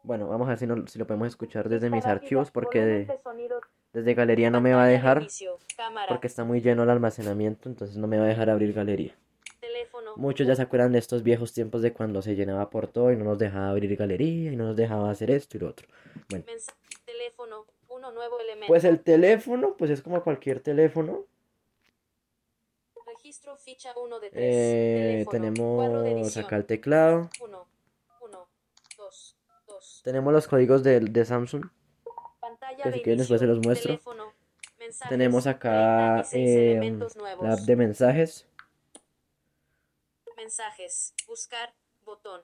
[0.04, 3.06] bueno, vamos a ver si, no- si lo podemos escuchar desde mis archivos porque de-
[3.06, 3.60] de sonido,
[3.96, 5.26] desde galería no me va a dejar
[6.10, 9.16] porque está muy lleno el almacenamiento, entonces no me va a dejar abrir galería.
[10.18, 13.16] Muchos ya se acuerdan de estos viejos tiempos de cuando se llenaba por todo y
[13.16, 15.88] no nos dejaba abrir galería y no nos dejaba hacer esto y lo otro.
[16.30, 16.46] Bueno,
[17.06, 21.26] teléfono, uno nuevo elemento, pues el teléfono, pues es como cualquier teléfono.
[23.08, 27.68] registro ficha 1 de 3, Eh, teléfono, tenemos acá el teclado, 1,
[28.22, 28.48] 1,
[28.98, 31.66] 2, 2, tenemos los códigos de, de Samsung.
[32.68, 33.88] Pantalla que si quieren después se los muestro.
[33.94, 34.34] teléfono,
[34.80, 37.08] mensajes, Tenemos acá 36 eh,
[37.42, 38.48] la app de mensajes.
[40.38, 41.74] mensajes, buscar,
[42.04, 42.42] botón,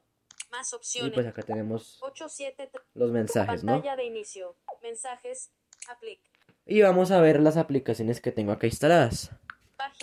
[0.51, 3.73] más Y opciones, pues acá tenemos 8, 7, los mensajes, ¿no?
[3.73, 5.51] pantalla de inicio, mensajes,
[5.89, 6.19] aplic,
[6.65, 9.31] Y vamos a ver las aplicaciones que tengo acá instaladas.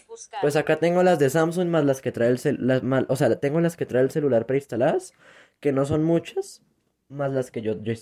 [0.07, 3.07] buscar, Pues acá tengo las de Samsung más las que trae el cel- las mal-
[3.09, 5.15] o sea, tengo las que trae el celular preinstaladas,
[5.61, 6.63] que no son muchas,
[7.09, 7.93] más las que yo yo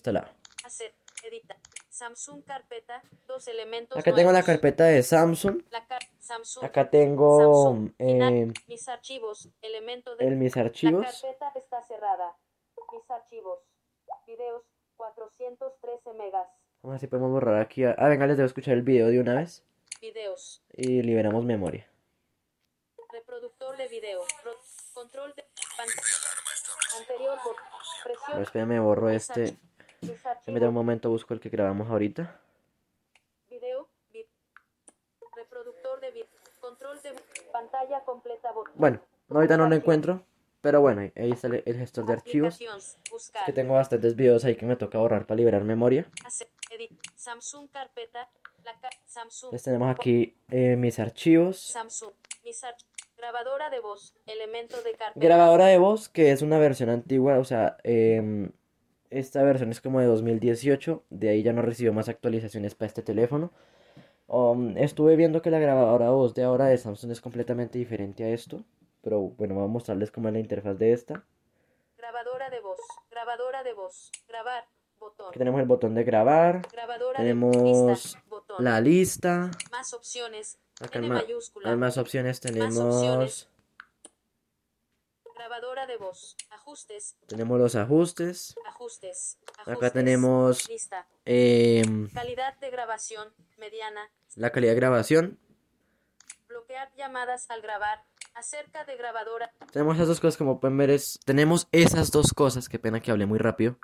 [0.65, 0.96] hacer, edita,
[2.01, 7.65] Samsung carpeta, dos elementos Acá tengo la carpeta de Samsung, La car- Samsung, acá tengo
[7.65, 11.07] Samsung, eh, mis archivos, elemento de el mis la archivos.
[11.07, 12.37] carpeta está cerrada.
[12.93, 13.61] Mis archivos,
[14.27, 14.63] videos,
[14.99, 16.47] 413 megas,
[16.83, 17.83] Vamos a ver si podemos borrar aquí.
[17.85, 19.65] Ah, venga, les debo escuchar el video de una vez
[20.03, 21.89] videos, y liberamos memoria.
[23.11, 24.53] reproductor de video, pro-
[24.93, 25.45] control de
[25.79, 25.89] pan-
[27.01, 27.57] anterior Pero
[28.05, 29.57] presión, espérame, borro este.
[30.45, 32.41] Se me da un momento, busco el que grabamos ahorita.
[33.51, 34.27] video, vi-
[35.35, 36.27] reproductor de
[36.61, 37.13] control de
[37.53, 40.23] pantalla completa Bueno, no, ahorita no lo encuentro,
[40.61, 42.59] pero bueno, ahí- está el, gestor de archivos.
[43.11, 46.07] buscar, Que tengo bastantes videos ahí que me toca borrar para liberar memoria.
[47.15, 48.29] Samsung carpeta,
[48.65, 51.59] la ca- Samsung, Entonces tenemos aquí eh, mis archivos.
[51.61, 52.13] Samsung,
[52.45, 52.85] mis arch-
[53.17, 57.45] grabadora de voz, elemento de carpeta, Grabadora de voz, que es una versión antigua, o
[57.45, 58.53] sea, em,
[59.11, 63.03] esta versión es como de 2018, de ahí ya no recibió más actualizaciones para este
[63.03, 63.51] teléfono.
[64.29, 68.31] Um, estuve viendo que la grabadora voz de ahora de Samsung es completamente diferente a
[68.31, 68.65] esto,
[69.03, 71.25] pero bueno, voy a mostrarles cómo es la interfaz de esta.
[71.97, 74.65] grabadora de voz, grabadora de voz, grabar,
[74.99, 79.93] botón, Aquí tenemos el botón de grabar, grabadora tenemos de lista, botón, la lista, más
[79.95, 83.49] opciones, acá en ma- mayúscula, hay más opciones, tenemos, opciones.
[85.37, 93.33] Grabadora de voz, ajustes, tenemos los ajustes, ajustes, acá tenemos lista, em, calidad de grabación,
[93.59, 95.39] mediana, la calidad de grabación,
[96.49, 101.19] bloquear llamadas al grabar, acerca de grabadora, Tenemos esas dos cosas, como pueden ver, es...
[101.25, 103.79] tenemos esas dos cosas, qué pena que hablé muy rápido.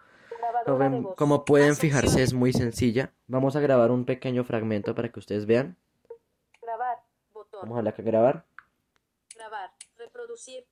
[1.17, 3.13] Como, pueden fijarse, es muy sencilla.
[3.27, 5.77] Vamos a grabar un pequeño fragmento para que ustedes vean.
[6.61, 6.99] grabar,
[7.33, 8.45] botón, Vamos a darle acá a grabar.
[9.35, 10.65] grabar, reproducir,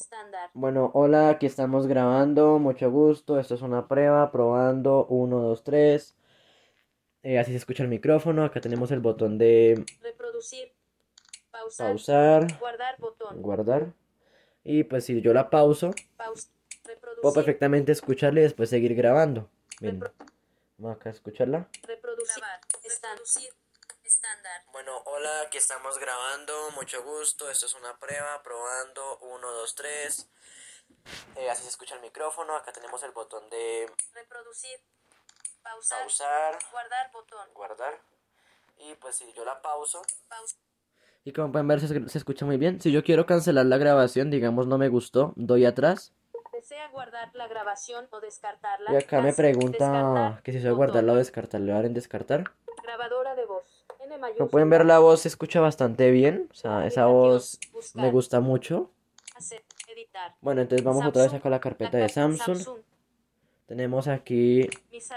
[0.00, 3.38] estándar, Bueno, hola, aquí estamos grabando, mucho gusto.
[3.38, 6.16] Esto es una prueba, probando, 1, 2, 3.
[7.38, 8.44] así se escucha el micrófono.
[8.44, 10.72] Acá tenemos el botón de reproducir,
[11.50, 13.92] pausar, pausar, guardar botón, guardar.
[14.64, 16.50] Y pues si yo la pauso, paus,
[17.20, 19.48] puedo perfectamente escucharla y después seguir grabando.
[19.80, 20.12] Repro-
[20.78, 21.68] vamos acá a escucharla.
[21.82, 22.42] reproducir,
[22.82, 23.50] reproducir,
[24.20, 29.74] estándar, Bueno, hola, aquí estamos grabando, mucho gusto, esto es una prueba, probando, 1, 2,
[29.74, 30.28] 3.
[31.50, 34.78] así se escucha el micrófono, acá tenemos el botón de reproducir,
[35.62, 37.98] pausar, pausar, guardar botón, guardar.
[38.76, 40.02] Y pues si yo la pauso.
[40.28, 40.58] paus,
[41.24, 42.78] Y como pueden ver, se, se escucha muy bien.
[42.78, 46.12] Si yo quiero cancelar la grabación, digamos no me gustó, doy atrás.
[46.52, 50.76] desea guardar la grabación o descartarla, Y acá me pregunta que si se va a
[50.76, 51.62] guardarla o descartar.
[51.62, 52.44] Le van en descartar.
[52.82, 53.64] grabadora de voz,
[54.36, 56.48] Como pueden ver, la voz se escucha bastante bien.
[56.50, 58.90] O sea, esa voz buscar, me gusta mucho.
[59.36, 59.62] hacer.
[60.40, 62.58] Bueno, entonces vamos otra vez acá a la carpeta la de Samsung.
[63.66, 65.10] Tenemos aquí Mis,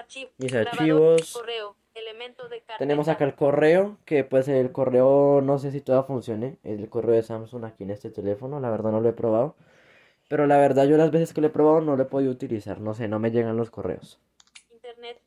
[0.54, 1.34] archivos.
[1.34, 1.76] Correo.
[1.96, 2.78] Elemento de carpeta.
[2.80, 7.14] Tenemos acá el correo, que pues el correo no sé si todavía funcione, el correo
[7.14, 9.56] de Samsung aquí en este teléfono, la verdad no lo he probado,
[10.28, 12.80] pero la verdad yo las veces que lo he probado no lo he podido utilizar,
[12.80, 14.20] no sé, no me llegan los correos.
[14.72, 15.22] Internet.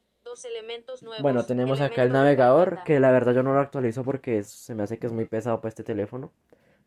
[0.44, 1.22] Elementos nuevos.
[1.22, 4.75] Bueno, tenemos acá el navegador, que la verdad yo no lo actualizo porque es- se
[4.75, 6.33] me hace que es muy pesado para este teléfono.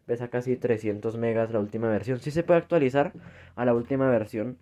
[0.06, 2.20] Pesa casi 300 megas la última versión.
[2.20, 3.12] Sí se puede actualizar
[3.56, 4.58] a la última versión.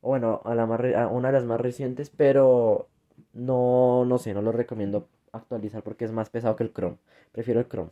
[0.00, 2.88] O bueno, a la más re- a una de las más recientes, pero
[3.32, 6.96] no, no sé, no lo recomiendo actualizar porque es más pesado que el Chrome.
[7.32, 7.90] Prefiero el Chrome.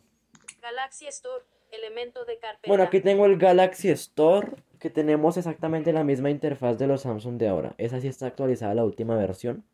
[0.62, 1.44] Galaxy Store.
[1.72, 2.68] Elemento de carpeta.
[2.68, 7.38] Bueno, aquí tengo el Galaxy Store, que tenemos exactamente la misma interfaz de los Samsung
[7.38, 7.74] de ahora.
[7.76, 9.64] Esa sí está actualizada a la última versión.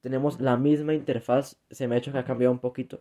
[0.00, 3.00] Tenemos la misma interfaz, se me ha hecho que ha cambiado un poquito.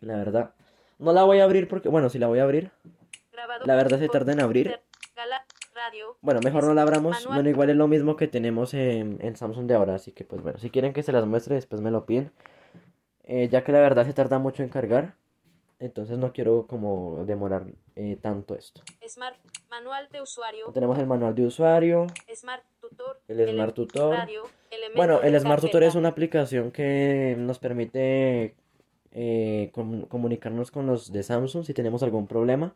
[0.00, 0.54] La verdad.
[0.98, 2.70] No la voy a abrir porque, bueno, si la voy a abrir.
[3.64, 4.80] La verdad se tarda en abrir.
[5.74, 6.16] Radio.
[6.20, 7.16] Bueno, mejor no la abramos.
[7.16, 7.34] Manual.
[7.34, 9.96] Bueno, igual es lo mismo que tenemos en, en Samsung de ahora.
[9.96, 12.30] Así que, pues bueno, si quieren que se las muestre, después me lo piden.
[13.24, 15.16] Eh, ya que la verdad se tarda mucho en cargar.
[15.84, 18.80] Entonces no quiero como demorar eh, tanto esto.
[19.06, 19.36] Smart.
[19.70, 20.70] Manual de usuario.
[20.72, 22.06] Tenemos el manual de usuario.
[22.34, 23.20] Smart Tutor.
[23.28, 24.14] El Smart Tutor.
[24.14, 24.42] Radio.
[24.96, 28.54] Bueno, el Smart Tutor es una aplicación que nos permite
[29.12, 32.74] eh, com- comunicarnos con los de Samsung si tenemos algún problema.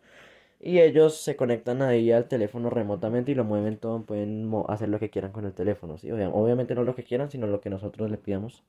[0.60, 4.88] Y ellos se conectan ahí al teléfono remotamente y lo mueven todo, pueden mo- hacer
[4.88, 5.96] lo que quieran con el teléfono.
[5.98, 6.10] ¿sí?
[6.10, 8.64] Obvia- Obviamente no lo que quieran, sino lo que nosotros le pidamos.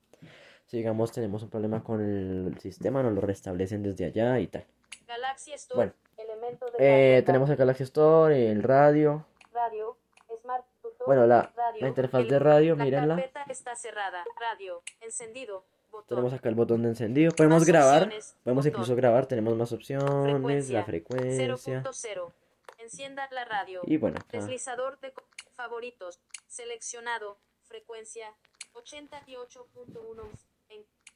[0.70, 4.64] Si digamos tenemos un problema con el sistema, nos lo restablecen desde allá y tal.
[5.08, 5.76] Galaxy Store.
[5.76, 5.92] Bueno.
[6.16, 9.26] Elemento de Eh, tenemos el Galaxy Store, el radio.
[9.52, 9.96] Radio.
[10.40, 11.06] Smart Tutor.
[11.08, 13.16] Bueno, la, radio, la interfaz el- de radio, La mírenla.
[13.16, 14.22] carpeta está cerrada.
[14.38, 14.80] Radio.
[15.00, 15.64] Encendido.
[15.90, 16.06] Botón.
[16.06, 17.32] Tenemos acá el botón de encendido.
[17.32, 18.02] Podemos Más grabar.
[18.04, 18.76] opciones, Podemos botón.
[18.76, 19.26] incluso grabar.
[19.26, 20.30] Tenemos más opciones.
[20.30, 20.78] Frecuencia.
[20.78, 21.82] La frecuencia.
[21.82, 22.32] 0.0.
[22.78, 23.80] Encienda la radio.
[23.86, 24.38] Y bueno, acá.
[24.38, 26.20] Deslizador de co- favoritos.
[26.46, 27.38] Seleccionado.
[27.64, 28.32] Frecuencia
[28.74, 30.22] 88.1.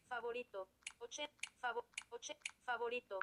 [0.08, 0.68] Favorito.
[1.00, 3.18] 80, favo- oche- favorito.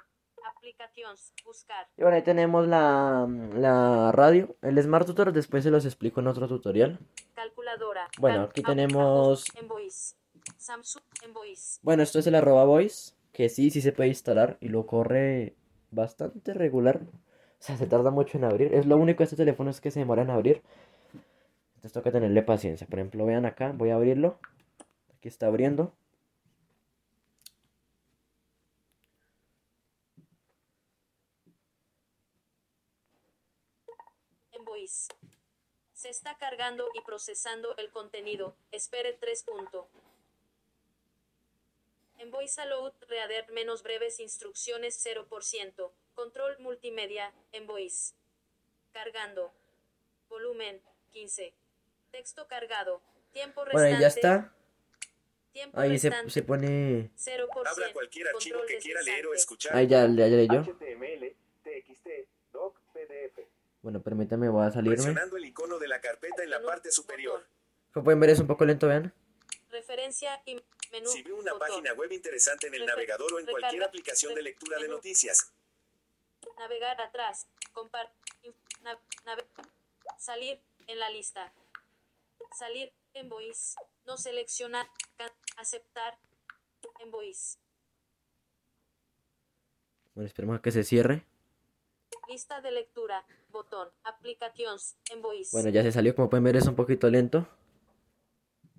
[0.56, 1.34] Aplicaciones.
[1.46, 1.88] Buscar.
[1.98, 4.56] Y bueno, ahí tenemos la, la radio.
[4.62, 7.00] El Smart Tutor después se los explico en otro tutorial.
[7.36, 8.08] Calculadora.
[8.20, 10.16] Bueno, aquí tenemos- En voice.
[10.58, 11.80] Samsung en voice.
[11.84, 13.14] Bueno, esto es el arroba voice.
[13.34, 14.58] Que sí, sí se puede instalar.
[14.62, 15.56] Y lo corre
[15.92, 17.02] bastante regular.
[17.04, 18.74] O sea, se tarda mucho en abrir.
[18.74, 20.64] Es lo único de este teléfono es que se demora en abrir.
[21.76, 22.88] Entonces toca tenerle paciencia.
[22.88, 23.72] Por ejemplo, vean acá.
[23.76, 24.40] Voy a abrirlo.
[25.16, 25.94] Aquí está abriendo.
[34.92, 35.32] En voice.
[35.94, 38.56] Se está cargando y procesando el contenido.
[38.72, 39.88] Espere 3 punto.
[42.18, 42.62] En Voice
[43.08, 45.92] Reader menos breves instrucciones 0%.
[46.16, 47.32] Control multimedia.
[47.52, 48.14] En Voice.
[48.94, 49.52] Cargando.
[50.30, 51.54] Volumen 15.
[52.12, 53.02] Texto cargado.
[53.34, 53.96] Tiempo Bueno, restante.
[53.96, 54.56] ahí ya está.
[55.54, 56.32] Tiempo Ahí se, restante.
[56.34, 57.12] se pone.
[57.16, 57.68] 0%.
[57.68, 59.76] Abra cualquier archivo que quiera leer o escuchar.
[59.76, 60.62] Ahí ya, ya leyó.
[60.64, 62.08] HTML, TXT,
[62.52, 63.51] doc, PDF.
[63.82, 64.96] Bueno, permítame, voy a salirme.
[64.98, 67.48] Presionando el icono de la carpeta en la parte superior.
[67.94, 69.14] Como pueden ver, es un poco lento, vean.
[69.70, 71.08] Referencia y menú.
[71.10, 71.68] Si ve una botón.
[71.68, 74.84] página web interesante en el Refer- navegador o en cualquier recarga- aplicación de lectura de
[74.84, 74.96] menú.
[74.96, 75.52] noticias,
[76.58, 77.48] Navegar atrás.
[77.74, 78.12] Compar.
[78.84, 79.46] nave-
[80.18, 81.52] salir en la lista.
[82.58, 83.76] Salir en voice.
[84.06, 84.88] No seleccionar.
[85.58, 86.18] aceptar.
[87.00, 87.58] En voice.
[90.16, 91.24] Bueno, esperemos a que se cierre.
[92.28, 93.24] Lista de lectura.
[93.52, 93.90] Botón.
[94.04, 94.98] Aplicaciones.
[95.52, 96.16] Bueno, ya se salió.
[96.16, 97.48] Como pueden ver, es un poquito lento.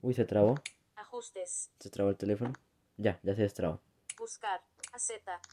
[0.01, 0.55] Uy, se trabó.
[0.97, 1.71] Ajustes.
[1.79, 2.53] Se trabó el teléfono.
[2.97, 3.81] Ya, ya se destrabó.
[4.19, 4.61] Buscar.
[4.93, 5.11] AZ.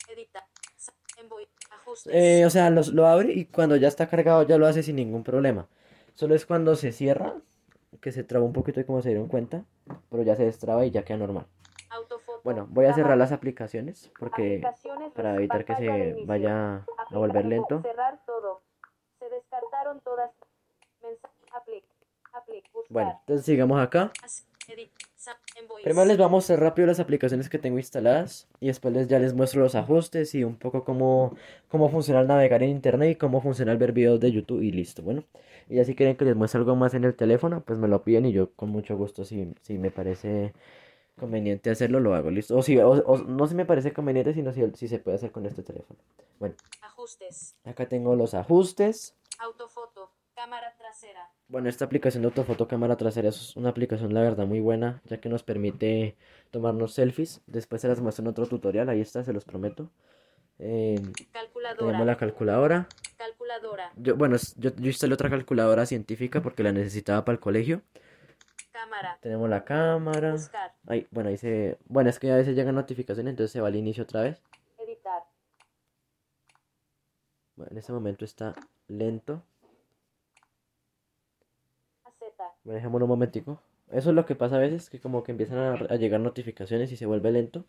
[0.10, 0.48] Edita.
[0.78, 1.52] sa- En voice.
[1.72, 2.14] Ajustes.
[2.14, 4.96] Eh, o sea, los- lo abre y cuando ya está cargado ya lo hace sin
[4.96, 5.68] ningún problema.
[6.14, 7.36] Solo es cuando se cierra
[8.02, 9.66] que se traba un poquito y como se dieron cuenta.
[10.10, 11.46] Pero ya se destraba y ya queda normal.
[11.90, 12.42] Autofoto.
[12.44, 17.46] Bueno, voy a cerrar las aplicaciones porque Aplicaciones para evitar que se vaya a volver
[17.46, 17.82] lento.
[17.82, 18.62] Cerrar todo.
[19.50, 20.32] Descartaron todas.
[21.02, 21.84] Mensaje.
[22.90, 24.12] Bueno, entonces sigamos acá.
[25.84, 29.18] Primero les vamos a hacer rápido las aplicaciones que tengo instaladas y después les, ya
[29.18, 31.36] les muestro los ajustes y un poco cómo,
[31.68, 34.72] cómo funciona el navegar en internet y cómo funciona el ver videos de YouTube y
[34.72, 35.02] listo.
[35.02, 35.24] Bueno,
[35.70, 38.04] y ya si quieren que les muestre algo más en el teléfono, pues me lo
[38.04, 40.54] piden y yo con mucho gusto si, si me parece
[41.20, 42.58] conveniente hacerlo, lo hago, listo.
[42.58, 45.32] O si o- o no si me parece conveniente, sino si, si se puede hacer
[45.32, 46.00] con este teléfono.
[46.40, 47.56] Bueno, Ajustes.
[47.66, 49.16] acá tengo los ajustes.
[49.40, 50.12] Autofoto.
[50.36, 51.30] Cámara trasera.
[51.48, 55.20] Bueno, esta aplicación de autofoto cámara trasera es una aplicación, la verdad, muy buena, ya
[55.20, 56.16] que nos permite
[56.52, 57.42] tomarnos selfies.
[57.46, 59.90] Después se las muestro en otro tutorial, ahí está, se los prometo.
[60.60, 61.86] Eh, Calculadora.
[61.86, 62.88] tenemos la calculadora.
[63.18, 63.92] Calculadora.
[63.96, 67.82] Yo, bueno, yo, yo instalé otra calculadora científica porque la necesitaba para el colegio.
[68.72, 69.18] Cámara.
[69.22, 70.34] Tenemos la cámara.
[70.34, 70.74] Buscar.
[70.88, 71.78] Ay, bueno, ahí se...
[71.86, 74.42] Bueno, es que a veces llegan notificaciones, entonces se va al inicio otra vez.
[74.78, 75.24] Editar.
[77.60, 78.56] Bueno, en este momento está
[78.88, 79.44] lento.
[82.64, 83.60] Dejémoslo un momentico.
[83.92, 86.90] Eso es lo que pasa a veces, que como que empiezan a, a llegar notificaciones
[86.94, 87.66] y se vuelve lento.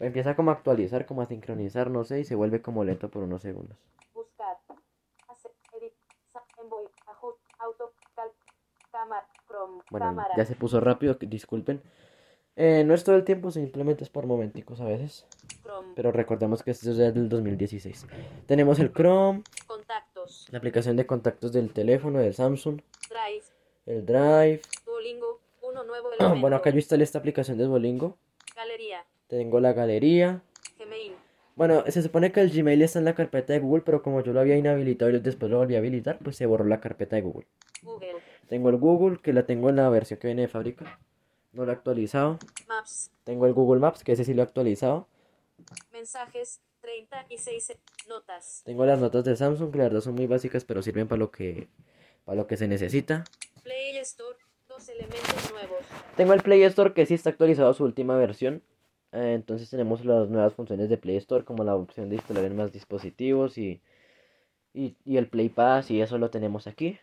[0.00, 3.22] Empieza como a actualizar, como a sincronizar, no sé, y se vuelve como lento por
[3.22, 3.78] unos segundos.
[4.14, 4.56] Buscar.
[9.90, 10.34] Bueno, cámara.
[10.36, 11.80] ya se puso rápido, disculpen.
[12.60, 15.24] Eh, no es todo el tiempo, simplemente es por momenticos a veces.
[15.62, 15.92] Chrome.
[15.94, 18.04] Pero recordemos que esto es del 2016.
[18.46, 20.48] Tenemos el Chrome, Contactos.
[20.50, 23.44] la aplicación de contactos del teléfono, del Samsung, Drive.
[23.86, 24.60] el Drive.
[24.84, 25.40] Duolingo.
[25.62, 26.40] Uno nuevo elemento.
[26.40, 28.16] Bueno, acá yo instalé esta aplicación de Duolingo.
[28.56, 29.04] Galería.
[29.28, 30.42] Tengo la galería.
[30.80, 31.12] Gmail.
[31.54, 34.32] Bueno, se supone que el Gmail está en la carpeta de Google, pero como yo
[34.32, 37.22] lo había inhabilitado y después lo volví a habilitar, pues se borró la carpeta de
[37.22, 37.46] Google.
[37.82, 38.14] Google.
[38.48, 40.98] Tengo el Google, que la tengo en la versión que viene de fábrica.
[41.52, 42.38] No lo he actualizado.
[42.66, 43.10] Maps.
[43.24, 45.06] Tengo el Google Maps, que ese sí lo he actualizado.
[45.92, 46.60] Mensajes.
[46.80, 47.76] 36.
[48.08, 48.62] Notas.
[48.64, 51.30] Tengo las notas de Samsung, que la verdad son muy básicas, pero sirven para lo
[51.30, 51.68] que,
[52.24, 53.24] para lo que se necesita.
[53.62, 54.38] Play Store.
[54.68, 55.78] Dos elementos nuevos.
[56.16, 58.62] Tengo el Play Store, que sí está actualizado a su última versión.
[59.12, 62.56] Eh, entonces tenemos las nuevas funciones de Play Store, como la opción de instalar en
[62.56, 63.80] más dispositivos y,
[64.74, 66.98] y, y el Play Pass, y eso lo tenemos aquí.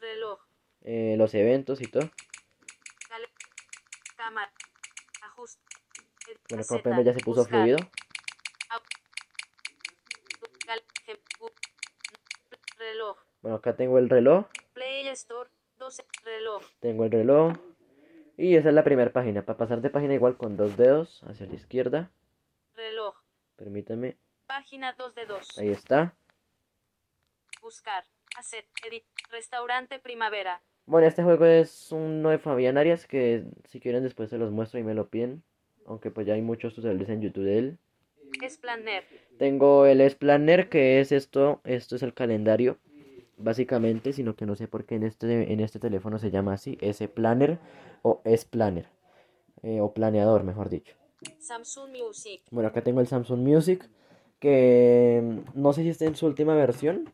[0.00, 0.38] Reloj.
[0.82, 2.10] Eh, los eventos y todo.
[4.20, 4.52] Cámara.
[5.22, 5.62] Ajuste.
[6.50, 7.78] Bueno, como pueden ver ya se puso buscar, fluido.
[12.76, 13.16] Reloj.
[13.40, 14.44] Bueno, acá tengo el reloj.
[14.74, 15.48] Play Store.
[15.78, 16.04] 12.
[16.22, 16.62] Reloj.
[16.80, 17.54] Tengo el reloj.
[18.36, 19.42] Y esa es la primera página.
[19.46, 22.10] Para pasar de página igual con dos dedos hacia la izquierda.
[22.74, 23.16] Reloj.
[23.56, 24.18] Permítame.
[24.46, 25.58] Página 2 de 2.
[25.60, 26.14] Ahí está.
[27.62, 28.04] Buscar.
[28.36, 28.66] Hacer.
[28.84, 29.04] Edit.
[29.30, 30.60] Restaurante Primavera.
[30.90, 34.80] Bueno, este juego es uno de Fabián Arias que si quieren después se los muestro
[34.80, 35.40] y me lo piden.
[35.86, 37.78] Aunque pues ya hay muchos tutoriales en YouTube de él.
[38.42, 39.04] Explaner.
[39.38, 41.60] Tengo el S-Planner que es esto.
[41.62, 42.76] Esto es el calendario.
[43.36, 46.76] Básicamente, sino que no sé por qué en este, en este teléfono se llama así.
[46.80, 47.60] S-Planner
[48.02, 48.88] o S-Planner.
[49.62, 50.96] eh, o planeador, mejor dicho.
[51.38, 52.42] Samsung Music.
[52.50, 53.88] Bueno, acá tengo el Samsung Music,
[54.40, 57.12] que mm, no sé si está en su última versión,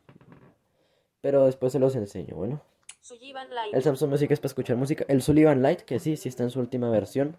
[1.21, 2.59] pero después se los enseño, bueno.
[3.07, 3.73] Sullivan Light.
[3.73, 5.05] El Samsung Music es para escuchar música.
[5.07, 7.37] El Sullivan Light, que sí, sí está en su última versión.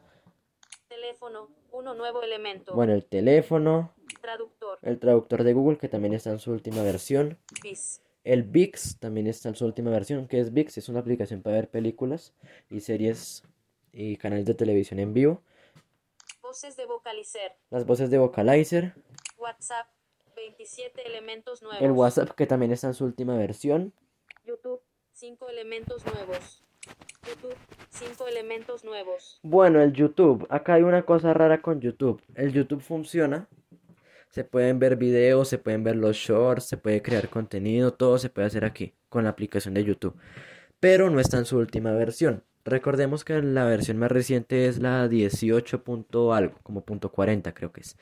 [0.88, 1.50] Teléfono.
[1.72, 2.74] Uno nuevo elemento.
[2.74, 4.78] Bueno, el teléfono, Traductor.
[4.80, 7.38] el traductor de Google, que también está en su última versión.
[8.24, 10.26] El VIX también está en su última versión.
[10.26, 10.78] que es VIX?
[10.78, 12.32] Es una aplicación para ver películas
[12.70, 13.42] y series
[13.92, 15.42] y canales de televisión en vivo.
[16.40, 17.52] Voces de vocalizer.
[17.68, 18.94] Las voces de Vocalizer.
[19.36, 19.86] WhatsApp.
[20.34, 21.82] 27 elementos nuevos.
[21.82, 23.92] El WhatsApp, que también está en su última versión.
[24.46, 24.80] YouTube.
[25.18, 26.62] 5 elementos nuevos.
[27.26, 27.56] YouTube.
[27.90, 29.40] 5 elementos nuevos.
[29.42, 30.46] Bueno, el YouTube.
[30.48, 32.22] Acá hay una cosa rara con YouTube.
[32.36, 33.48] El YouTube funciona.
[34.30, 38.30] Se pueden ver videos, se pueden ver los shorts, se puede crear contenido, todo se
[38.30, 40.16] puede hacer aquí con la aplicación de YouTube.
[40.78, 42.44] Pero no está en su última versión.
[42.64, 45.82] Recordemos que la versión más reciente es la 18.
[45.82, 47.96] punto algo, como punto 40 creo que es.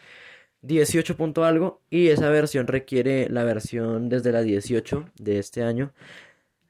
[0.61, 5.95] 18 punto algo y esa versión requiere la versión desde la 18 de este año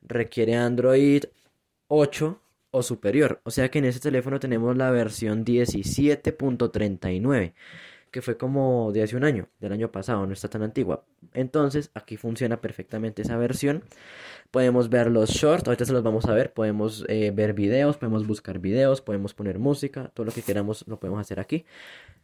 [0.06, 1.24] requiere Android
[1.88, 2.40] 8
[2.70, 3.40] o superior.
[3.44, 7.54] O sea que en ese teléfono tenemos la versión 17.39,
[8.16, 11.04] que fue como de hace un año, del año pasado, no está tan antigua.
[11.34, 13.82] Entonces aquí funciona perfectamente esa versión.
[14.50, 16.54] Podemos ver los shorts, ahorita se los vamos a ver.
[16.54, 20.98] Podemos eh, ver videos, podemos buscar videos, podemos poner música, todo lo que queramos lo
[20.98, 21.66] podemos hacer aquí.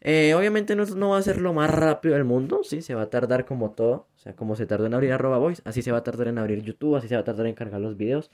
[0.00, 3.02] Eh, obviamente no, no va a ser lo más rápido del mundo, sí, se va
[3.02, 4.07] a tardar como todo.
[4.16, 6.38] O sea, como se tardó en abrir arroba voice, así se va a tardar en
[6.38, 8.31] abrir YouTube, así se va a tardar en cargar los videos.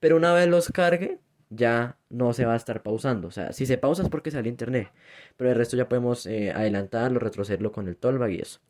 [0.00, 1.18] Pero una vez los cargue,
[1.50, 3.28] ya no se va a estar pausando.
[3.28, 4.90] O sea, si se pausa es porque sale internet.
[5.36, 8.60] Pero el resto ya podemos eh, adelantarlo, retrocederlo con el tollback y eso.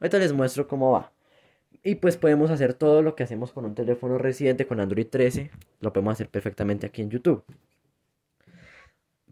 [0.00, 1.12] Ahorita les muestro cómo va.
[1.82, 5.50] Y pues podemos hacer todo lo que hacemos con un teléfono reciente, con Android 13.
[5.80, 7.44] Lo podemos hacer perfectamente aquí en YouTube.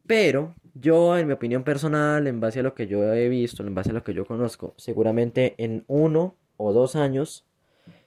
[0.07, 3.75] Pero yo, en mi opinión personal, en base a lo que yo he visto, en
[3.75, 7.47] base a lo que yo conozco, seguramente en uno o dos años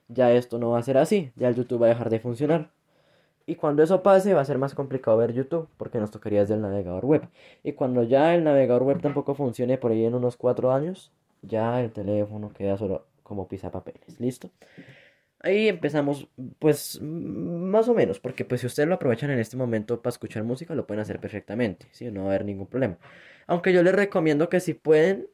[0.08, 1.32] ya esto no va a ser así.
[1.36, 2.72] Ya el YouTube va a dejar de funcionar.
[3.52, 6.56] Y cuando eso pase va a ser más complicado ver YouTube porque nos tocaría desde
[6.56, 7.24] el navegador web.
[7.64, 11.82] Y cuando ya el navegador web tampoco funcione por ahí en unos cuatro años, ya
[11.82, 14.20] el teléfono queda solo como pisapapeles.
[14.20, 14.50] ¿Listo?
[15.40, 16.28] Ahí empezamos,
[16.60, 20.44] pues, más o menos, porque pues si ustedes lo aprovechan en este momento para escuchar
[20.44, 22.12] música, lo pueden hacer perfectamente, ¿sí?
[22.12, 22.98] No va a haber ningún problema.
[23.48, 25.28] Aunque yo les recomiendo que si pueden,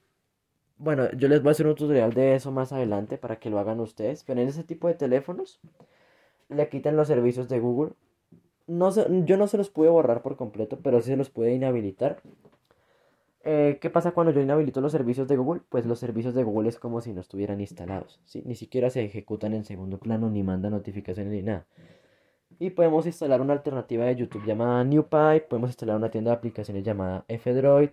[0.78, 3.60] Bueno, yo les voy a hacer un tutorial de eso más adelante para que lo
[3.60, 4.24] hagan ustedes.
[4.24, 5.60] Pero en ese tipo de teléfonos
[6.50, 7.94] le quitan los servicios de Google.
[8.68, 11.54] No se- yo no se los pude borrar por completo, pero sí se los pude
[11.54, 12.22] inhabilitar.
[13.44, 15.62] Eh, ¿qué pasa cuando yo inhabilito los servicios de Google?
[15.70, 18.44] Pues los servicios de Google es como si no estuvieran instalados, ¿sí?
[18.46, 21.66] Ni siquiera se ejecutan en segundo plano, ni mandan notificaciones ni nada.
[22.60, 26.84] Y podemos instalar una alternativa de YouTube llamada NewPipe, podemos instalar una tienda de aplicaciones
[26.84, 27.92] llamada F-Droid,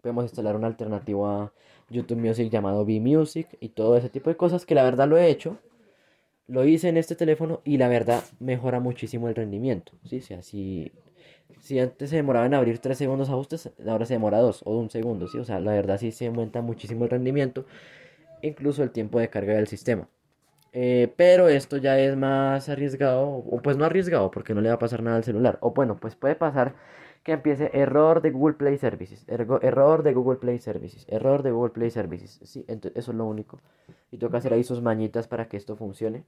[0.00, 1.52] podemos instalar una alternativa a
[1.90, 5.28] YouTube Music llamado V-Music y todo ese tipo de cosas que la verdad lo he
[5.30, 5.58] hecho.
[6.48, 10.18] Lo hice en este teléfono y la verdad mejora muchísimo el rendimiento, ¿sí?
[10.18, 10.90] O sea, si,
[11.80, 15.28] antes se demoraba en abrir 3 segundos ajustes, ahora se demora 2 o un segundo,
[15.28, 15.38] ¿sí?
[15.38, 17.64] O sea, la verdad sí se aumenta muchísimo el rendimiento,
[18.42, 20.08] incluso el tiempo de carga del sistema.
[20.72, 24.76] Eh, pero esto ya es más arriesgado, o pues no arriesgado, porque no le va
[24.76, 25.58] a pasar nada al celular.
[25.60, 26.74] O bueno, pues puede pasar
[27.22, 31.72] que empiece error de Google Play Services, error de Google Play Services, error de Google
[31.72, 32.40] Play Services.
[32.42, 33.60] Sí, ento- eso es lo único.
[34.10, 36.24] Y toca hacer ahí sus mañitas para que esto funcione.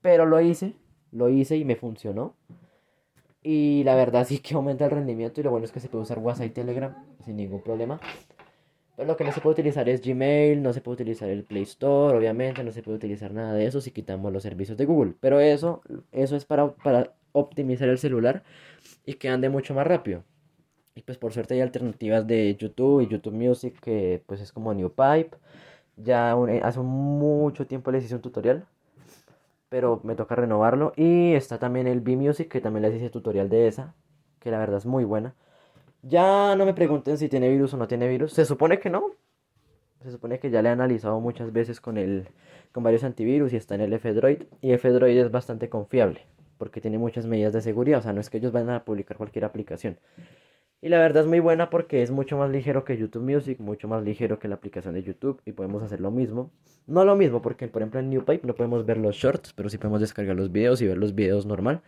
[0.00, 0.74] Pero lo hice,
[1.10, 2.34] lo hice y me funcionó.
[3.42, 6.02] Y la verdad sí que aumenta el rendimiento y lo bueno es que se puede
[6.02, 8.00] usar WhatsApp y Telegram sin ningún problema.
[8.96, 11.62] Pero lo que no se puede utilizar es Gmail, no se puede utilizar el Play
[11.62, 15.14] Store, obviamente, no se puede utilizar nada de eso si quitamos los servicios de Google.
[15.20, 18.42] Pero eso, eso es para, para optimizar el celular
[19.08, 20.22] y que ande mucho más rápido.
[20.94, 24.74] Y pues por suerte hay alternativas de YouTube y YouTube Music que pues es como
[24.74, 25.30] New Pipe.
[25.96, 28.66] Ya eh, hace mucho tiempo les hice un tutorial,
[29.70, 30.92] pero me toca renovarlo.
[30.94, 33.94] Y está también el B Music que también les hice tutorial de esa,
[34.40, 35.34] que la verdad es muy buena.
[36.02, 38.34] Ya no me pregunten si tiene virus o no tiene virus.
[38.34, 39.12] Se supone que no.
[40.02, 42.28] Se supone que ya le he analizado muchas veces con el
[42.72, 44.42] con varios antivirus y está en el F-Droid.
[44.60, 46.26] Y F-Droid es bastante confiable
[46.58, 48.00] porque tiene muchas medidas de seguridad.
[48.00, 49.98] O sea, no es que ellos vayan a publicar cualquier aplicación.
[50.80, 53.88] Y la verdad es muy buena porque es mucho más ligero que YouTube Music, mucho
[53.88, 56.52] más ligero que la aplicación de YouTube y podemos hacer lo mismo.
[56.86, 59.78] No lo mismo porque por ejemplo en NewPipe no podemos ver los shorts, pero sí
[59.78, 61.82] podemos descargar los videos y ver los videos normal.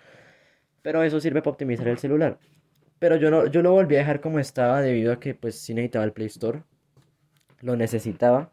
[0.83, 2.39] Pero eso sirve para optimizar el celular.
[2.99, 5.73] Pero yo no, yo lo volví a dejar como estaba debido a que pues sí
[5.75, 6.63] necesitaba el Play Store.
[7.63, 8.51] Lo necesitaba.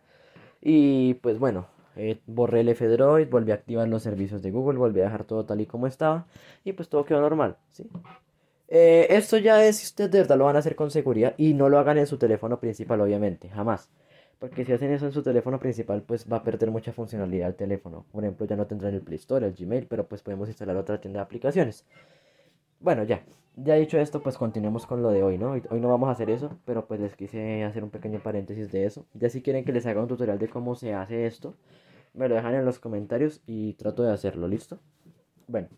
[0.62, 5.02] Y pues bueno, eh, borré el F-Droid, volví a activar los servicios de Google, volví
[5.02, 6.26] a dejar todo tal y como estaba.
[6.64, 7.90] Y pues todo quedó normal, ¿sí?
[8.70, 11.54] Eh, esto ya es si ustedes de verdad lo van a hacer con seguridad y
[11.54, 13.90] no lo hagan en su teléfono principal, obviamente, jamás.
[14.40, 17.56] Porque si hacen eso en su teléfono principal, pues va a perder mucha funcionalidad el
[17.56, 18.06] teléfono.
[18.12, 21.02] Por ejemplo, ya no tendrán el Play Store, el Gmail, pero pues podemos instalar otra
[21.02, 21.86] tienda de aplicaciones.
[22.80, 23.24] Bueno, ya.
[23.56, 25.54] Ya dicho esto, pues continuemos con lo de hoy, ¿no?
[25.54, 28.86] Hoy, no vamos a hacer eso, pero pues les quise hacer un pequeño paréntesis de
[28.86, 29.08] eso.
[29.16, 31.56] Ya si quieren que les haga un tutorial de cómo se hace esto,
[32.18, 34.80] me lo dejan en los comentarios y trato de hacerlo, ¿listo?
[35.48, 35.70] Bueno,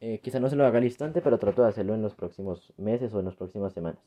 [0.00, 2.72] eh, quizá no se lo haga al instante, pero trato de hacerlo en los próximos
[2.76, 4.00] meses o en las próximas semanas.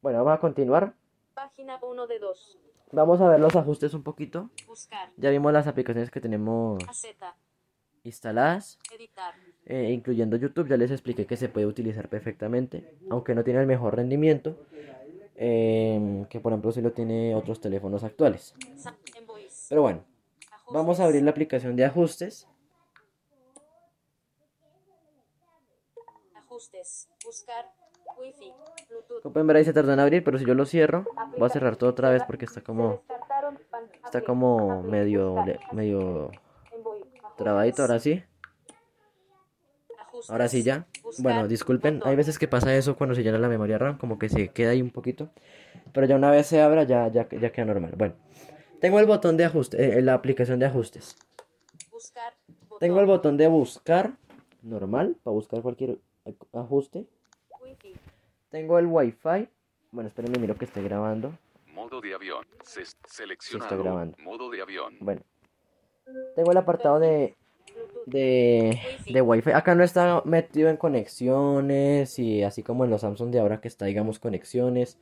[0.00, 0.94] Bueno, vamos a continuar.
[1.34, 2.58] Página 1 de 2.
[2.92, 4.50] Vamos a ver los ajustes un poquito.
[4.66, 5.10] Buscar.
[5.16, 7.06] Ya vimos las aplicaciones que tenemos AZ.
[8.04, 8.78] instaladas.
[8.94, 9.34] Editar.
[9.64, 13.66] eh, incluyendo YouTube, ya les expliqué que se puede utilizar perfectamente, aunque no tiene el
[13.66, 14.56] mejor rendimiento
[15.36, 18.54] em, que por ejemplo si lo tiene otros teléfonos actuales.
[19.68, 20.11] Pero bueno.
[20.72, 22.48] Vamos a abrir la aplicación de ajustes.
[26.34, 27.08] Ajustes.
[27.24, 27.66] Buscar.
[28.18, 28.52] Wi-Fi.
[28.90, 29.22] Bluetooth.
[29.22, 31.06] Como pueden ver ahí se tardó en abrir, pero si yo lo cierro,
[31.38, 33.02] voy a cerrar todo otra vez porque está como
[34.04, 35.36] está como medio
[35.72, 36.30] medio
[37.36, 38.22] trabadito ahora sí.
[40.28, 40.86] Ahora sí ya.
[41.18, 44.28] Bueno, disculpen, hay veces que pasa eso cuando se llena la memoria RAM, como que
[44.28, 45.30] se queda ahí un poquito.
[45.92, 47.94] Pero ya una vez se abra, ya, ya, ya queda normal.
[47.96, 48.14] Bueno,
[48.82, 51.16] tengo el botón de ajuste, eh, la aplicación de ajustes.
[51.90, 52.34] Buscar.
[52.68, 52.78] Botón.
[52.80, 54.12] Tengo el botón de buscar,
[54.62, 57.06] normal, para buscar cualquier aj- ajuste.
[57.62, 57.94] Wi-Fi.
[58.50, 59.48] Tengo el Wi-Fi.
[59.92, 61.32] Bueno, espérenme, miro que esté grabando.
[61.72, 62.44] Modo de avión.
[62.64, 63.82] Se- seleccionado.
[63.82, 64.16] grabando.
[64.22, 64.96] Modo de avión.
[65.00, 65.22] Bueno,
[66.36, 67.34] tengo el apartado de,
[68.06, 68.78] de,
[69.08, 69.52] de Wi-Fi.
[69.52, 73.68] Acá no está metido en conexiones y así como en los Samsung de ahora que
[73.68, 74.98] está, digamos, conexiones.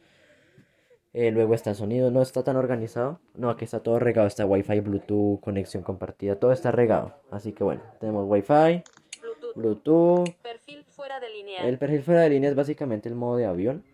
[1.13, 3.19] Eh, luego está sonido, no está tan organizado.
[3.35, 4.29] No, aquí está todo regado.
[4.29, 7.15] Está Wi-Fi, Bluetooth, conexión compartida, todo está regado.
[7.31, 8.85] Así que bueno, tenemos Wi-Fi,
[9.21, 9.55] Bluetooth.
[9.57, 10.31] Bluetooth.
[10.43, 11.67] Perfil fuera de línea.
[11.67, 13.85] El perfil fuera de línea es básicamente el modo de avión.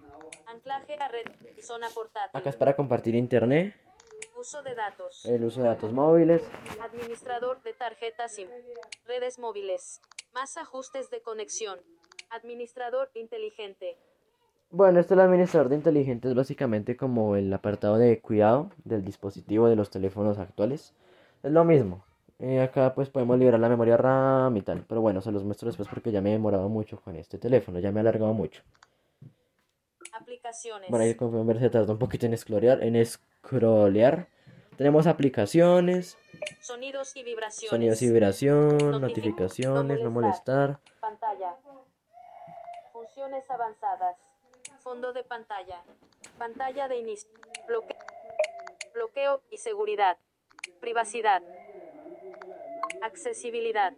[0.46, 1.24] Anclaje a red.
[1.62, 2.30] Zona portátil.
[2.38, 3.74] Acá es para compartir internet,
[4.38, 5.24] Uso de datos.
[5.24, 6.42] el uso de datos móviles.
[6.82, 8.48] Administrador de tarjeta SIM.
[9.06, 10.00] Redes móviles.
[10.34, 11.78] Más ajustes de conexión.
[12.30, 13.96] Administrador inteligente.
[14.70, 19.04] Bueno, este es el administrador de inteligente, es básicamente como el apartado de cuidado del
[19.04, 20.92] dispositivo de los teléfonos actuales.
[21.42, 22.04] Es lo mismo.
[22.38, 24.84] Eh, acá pues podemos liberar la memoria RAM y tal.
[24.86, 27.78] Pero bueno, se los muestro después porque ya me he demorado mucho con este teléfono,
[27.78, 28.62] ya me he alargado mucho.
[30.12, 30.90] Aplicaciones.
[30.90, 34.28] Bueno, ahí como ver se tardó un poquito en scrollear, en.
[34.76, 36.18] Tenemos aplicaciones,
[36.60, 37.70] Sonidos y vibraciones.
[37.70, 40.78] sonidos y vibración, Notific- notificaciones, no no molestar.
[41.00, 41.54] Pantalla.
[42.92, 44.16] Funciones avanzadas.
[44.86, 45.82] Fondo de pantalla.
[46.38, 47.28] Pantalla de inicio.
[47.66, 47.96] Bloque-
[48.94, 50.16] Bloqueo y seguridad.
[50.80, 51.42] Privacidad.
[53.02, 53.94] Accesibilidad.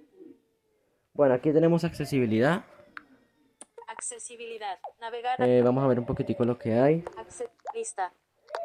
[1.13, 2.65] Bueno, aquí tenemos accesibilidad.
[3.87, 4.79] Accesibilidad.
[4.99, 5.43] Navegar.
[5.43, 7.05] Eh, vamos a ver un poquitico lo que hay.
[7.19, 8.11] acce- Lista.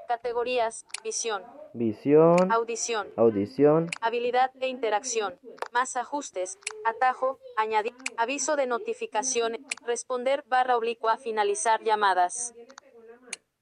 [0.08, 0.86] Categorías.
[1.04, 1.44] Visión.
[1.74, 3.08] Visión, Audición.
[3.16, 5.40] audición, Habilidad de interacción.
[5.72, 6.60] Más ajustes.
[6.86, 7.40] Atajo.
[7.58, 7.94] Añadir.
[8.18, 9.58] Aviso de notificación.
[9.86, 11.18] Responder barra oblicua.
[11.18, 12.54] Finalizar llamadas.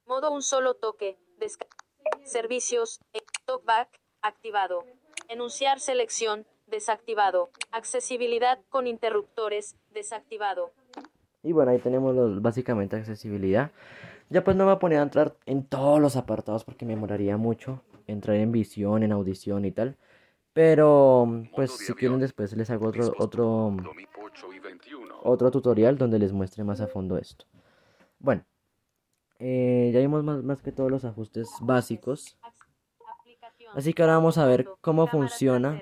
[0.06, 1.18] Modo un solo toque.
[2.26, 3.00] Servicios.
[3.14, 4.00] eh, Talkback.
[4.22, 4.84] Activado.
[5.30, 6.46] Enunciar selección.
[6.68, 7.50] Desactivado.
[7.72, 9.76] Accesibilidad con interruptores.
[9.92, 10.72] Desactivado.
[11.44, 13.72] Y bueno, ahí tenemos los, básicamente accesibilidad.
[14.32, 16.94] Ya pues no me voy a poner a entrar en todos los apartados porque me
[16.94, 19.98] demoraría mucho entrar en visión, en audición y tal.
[20.54, 25.16] Pero pues si quieren después les hago otro otro Domi 8 y 21.
[25.24, 27.46] otro tutorial donde les muestre más a fondo esto.
[28.20, 28.46] Bueno,
[29.40, 32.38] eh, ya vimos más, más que todos los ajustes básicos.
[33.74, 35.82] Así que ahora vamos a ver cómo funciona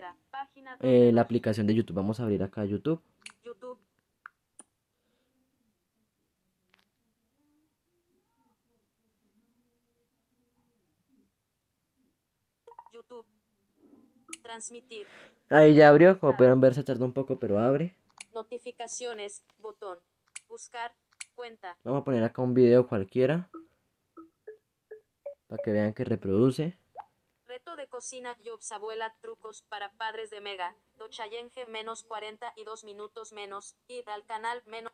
[0.79, 1.97] eh, la aplicación de YouTube.
[1.97, 2.65] Vamos a abrir acá.
[2.65, 3.01] YouTube.
[3.43, 3.79] YouTube.
[14.49, 15.05] Transmitir.
[15.51, 17.95] Ahí ya abrió, como pueden ver se tardó un poco, pero abre.
[18.33, 19.43] Notificaciones.
[19.59, 19.99] Botón.
[20.47, 20.91] Buscar.
[21.35, 21.77] Cuenta.
[21.83, 23.47] Vamos a poner acá un video cualquiera.
[25.47, 26.75] Para que vean que reproduce.
[27.45, 30.75] Reto de cocina Jobs abuela trucos para padres de Mega.
[30.97, 33.75] Dochayenge menos 42 minutos menos.
[33.87, 34.91] Ir al canal menos.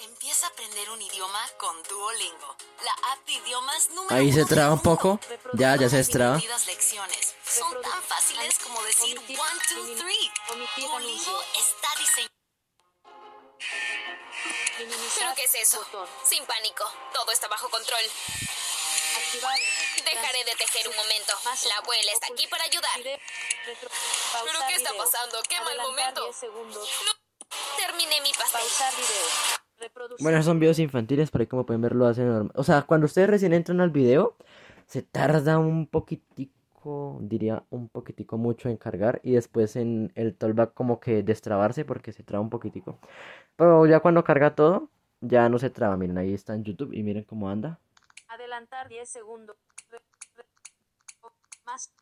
[0.00, 4.72] Empieza a aprender un idioma con Duolingo, la app de idiomas número Ahí se traba
[4.72, 5.20] un poco.
[5.52, 6.36] Ya, ya se destraba.
[6.66, 7.34] Lecciones.
[7.46, 10.32] Son tan fáciles como decir Omitir- one, two, elimina- three.
[10.50, 11.42] omitir Duolingo anuncio.
[11.60, 12.30] está diseñado.
[15.16, 15.86] ¿Pero qué es eso?
[16.28, 18.02] Sin pánico, todo está bajo control.
[20.04, 21.32] Dejaré de tejer un momento.
[21.68, 23.00] La abuela está aquí para ayudar.
[23.02, 25.40] ¿Pero qué está pasando?
[25.48, 26.24] ¡Qué mal momento!
[26.24, 26.88] 10 segundos.
[27.76, 28.60] Terminé mi pastel.
[28.60, 29.63] Pausar video.
[30.20, 32.52] Bueno, son videos infantiles, por ahí como pueden ver lo hacen normal.
[32.54, 34.36] O sea, cuando ustedes recién entran al video,
[34.86, 40.74] se tarda un poquitico, diría un poquitico mucho en cargar y después en el tollback
[40.74, 42.98] como que destrabarse porque se traba un poquitico.
[43.56, 44.88] Pero ya cuando carga todo,
[45.20, 45.96] ya no se traba.
[45.96, 47.78] Miren, ahí está en YouTube y miren cómo anda.
[48.28, 49.56] Adelantar 10 segundos.
[49.90, 49.98] Re-
[50.36, 50.44] re-
[51.22, 51.32] o-
[51.66, 51.92] más.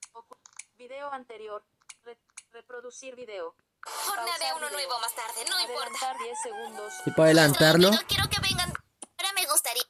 [0.79, 1.63] video anterior.
[2.05, 2.19] Re-
[2.53, 3.55] reproducir video.
[3.85, 5.83] Pausar uno nuevo más tarde, no importa.
[5.83, 6.95] Adelantar 10 segundos.
[7.07, 8.73] Y para adelantarlo, No quiero que vengan.
[9.19, 9.83] Ahora me gustaría.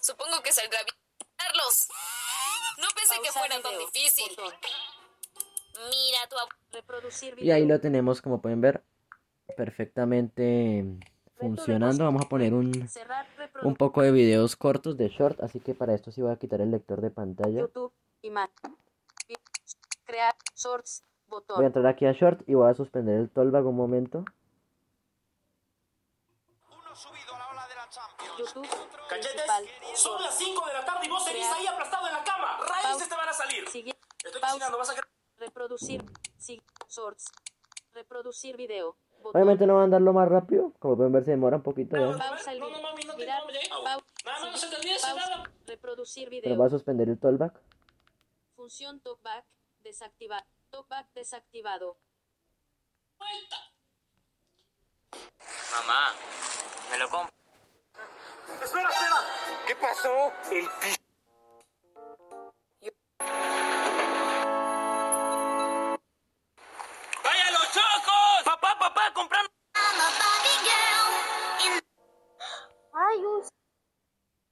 [0.00, 0.96] Supongo que saldrá bien.
[1.36, 1.88] Carlos.
[2.78, 4.28] No pensé que fuera tan difícil.
[4.36, 4.54] Botón.
[5.90, 6.36] Mira tu.
[6.72, 7.46] Reproducir video.
[7.46, 8.84] y ahí lo tenemos como pueden ver
[9.56, 10.84] perfectamente
[11.36, 12.04] funcionando.
[12.04, 13.26] Vamos a poner un, Cerrar
[13.62, 16.60] un poco de videos cortos de short, así que para esto sí voy a quitar
[16.60, 17.60] el lector de pantalla.
[17.60, 17.92] YouTube.
[18.22, 18.76] Imagen.
[20.04, 20.34] Crear.
[20.54, 21.02] Shorts.
[21.30, 24.24] Voy a entrar aquí a short y voy a suspender el tollback un momento.
[28.38, 28.66] YouTube.
[29.08, 29.32] ¿Cachetes?
[29.32, 29.64] Principal.
[29.94, 32.58] Son las 5 de la tarde y vos seguís ahí aplastado en la cama.
[32.66, 33.68] Raíces te van a salir.
[33.68, 34.00] Siguiente.
[34.24, 34.52] Estoy Pausa.
[34.54, 34.94] cocinando, vas a.
[35.38, 36.04] Reproducir.
[36.38, 36.62] Sí.
[36.88, 37.26] Shorts.
[37.92, 38.96] Reproducir video.
[39.22, 39.32] Botón.
[39.42, 42.16] Obviamente no va a andarlo más rápido, como pueden ver se demora un poquito, ¿eh?
[42.16, 42.78] Pausa el No, video.
[42.80, 43.42] no, mami, no te Mirar.
[43.44, 45.14] no, no se te olvide Pausa.
[45.16, 45.50] nada.
[45.66, 47.60] Reproducir pero va a suspender el tollback.
[48.56, 49.44] Función talkback.
[49.80, 50.44] Desactivar.
[50.70, 51.98] Talkback desactivado.
[55.72, 56.14] Mamá,
[56.90, 57.34] me lo compro.
[58.62, 59.16] Espera, espera.
[59.66, 60.32] ¿Qué pasó?
[60.50, 60.94] El pi...
[67.24, 68.44] ¡Vaya los chocos!
[68.44, 69.50] Papá, papá, comprando.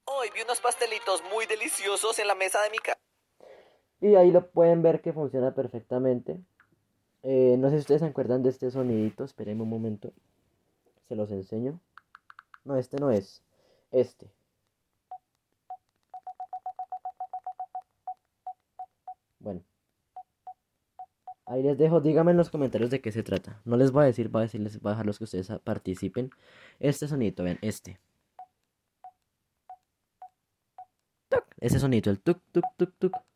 [0.04, 3.07] Hoy vi unos pastelitos muy deliciosos en la mesa de mi casa.
[4.00, 6.40] Y ahí lo pueden ver que funciona perfectamente.
[7.22, 10.12] Eh, no sé si ustedes se acuerdan de este sonidito, espérenme un momento.
[11.08, 11.80] Se los enseño.
[12.64, 13.42] No, este no es.
[13.90, 14.30] Este.
[19.40, 19.62] Bueno.
[21.46, 23.60] Ahí les dejo, díganme en los comentarios de qué se trata.
[23.64, 26.30] No les voy a decir, voy a decirles, voy a dejarlos que ustedes participen.
[26.78, 27.98] Este sonidito, vean, este.
[31.60, 33.27] Ese sonito, el tuk tuk tuk tuk.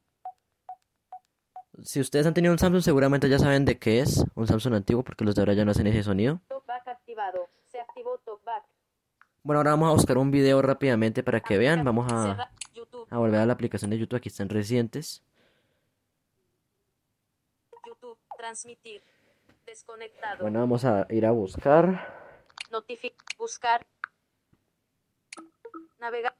[1.85, 4.24] Si ustedes han tenido un Samsung, seguramente ya saben de qué es.
[4.35, 6.41] Un Samsung antiguo, porque los de ahora ya no hacen ese sonido.
[6.49, 7.49] Talkback activado.
[7.70, 8.64] Se activó talkback.
[9.43, 11.85] Bueno, ahora vamos a buscar un video rápidamente para que vean.
[11.85, 12.51] Vamos a,
[13.11, 14.18] volver a la aplicación de YouTube.
[14.18, 15.24] Aquí están recientes.
[17.85, 18.18] YouTube.
[18.37, 19.03] Transmitir.
[19.66, 20.43] Desconectado.
[20.43, 22.39] Bueno, vamos a ir a buscar.
[22.70, 23.14] Notific.
[23.37, 23.85] Buscar.
[25.99, 26.37] Navegar.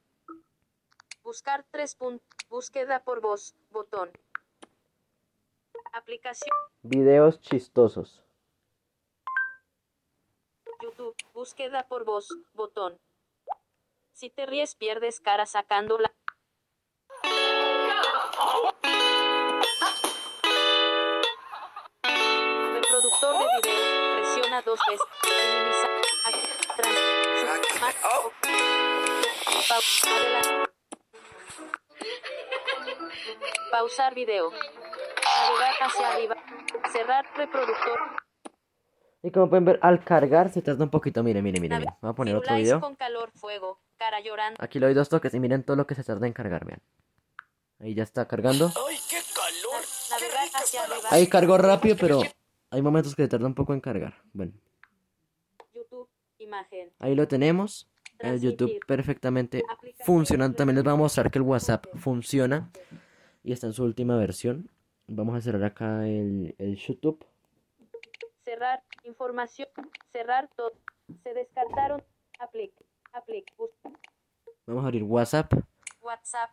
[1.21, 2.27] Buscar 3 puntos.
[2.49, 3.55] Búsqueda por voz.
[3.71, 4.09] Botón.
[5.93, 6.49] Aplicación.
[6.81, 8.23] Videos chistosos.
[10.81, 11.15] YouTube.
[11.33, 12.27] Búsqueda por voz.
[12.53, 12.99] Botón.
[14.11, 16.11] Si te ríes pierdes cara sacando la...
[22.73, 24.15] Reproductor de video.
[24.15, 25.07] Presiona dos veces.
[25.23, 25.87] Minimiza.
[33.71, 34.51] Pausar video.
[35.43, 36.35] Navegar hacia arriba.
[36.91, 37.99] Cerrar reproductor.
[39.21, 41.23] Y como pueden ver, al cargar se tarda un poquito.
[41.23, 41.79] Miren, miren, miren.
[41.79, 41.93] miren.
[42.01, 42.79] Voy a poner otro video.
[42.79, 44.57] con calor, fuego, cara llorando.
[44.61, 46.81] Aquí le doy dos toques y miren todo lo que se tarda en cargar, vean.
[47.79, 48.71] Ahí ya está cargando.
[48.87, 49.83] ¡Ay, qué calor!
[50.11, 51.09] Navegar hacia arriba.
[51.11, 52.21] Ahí cargó rápido, pero
[52.69, 54.15] hay momentos que se tarda un poco en cargar.
[54.31, 54.53] Bueno,
[55.73, 56.91] YouTube, imagen.
[56.99, 57.89] ahí lo tenemos.
[58.19, 59.63] El YouTube perfectamente
[60.05, 60.55] funcionando.
[60.55, 62.71] También les voy a mostrar que el WhatsApp funciona
[63.43, 64.69] y está en su última versión.
[65.07, 67.25] Vamos a cerrar acá el, el YouTube.
[68.43, 69.67] Cerrar, información,
[70.11, 70.73] cerrar todo.
[71.23, 72.03] Se descartaron.
[72.39, 72.73] Aplic,
[73.11, 73.53] aplic,
[74.65, 75.53] Vamos a abrir WhatsApp.
[76.01, 76.49] WhatsApp.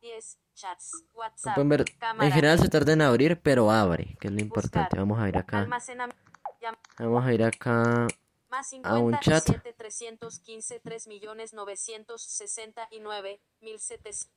[0.00, 1.84] Diez, chats, WhatsApp, ver,
[2.20, 4.80] en general se tarda en abrir, pero abre, que es lo importante.
[4.80, 4.98] Buscar.
[4.98, 5.66] Vamos a ir acá.
[6.98, 8.06] Vamos a ir acá.
[8.54, 9.42] Más a un chat.
[9.44, 14.30] 57 315 3 millones 969 1700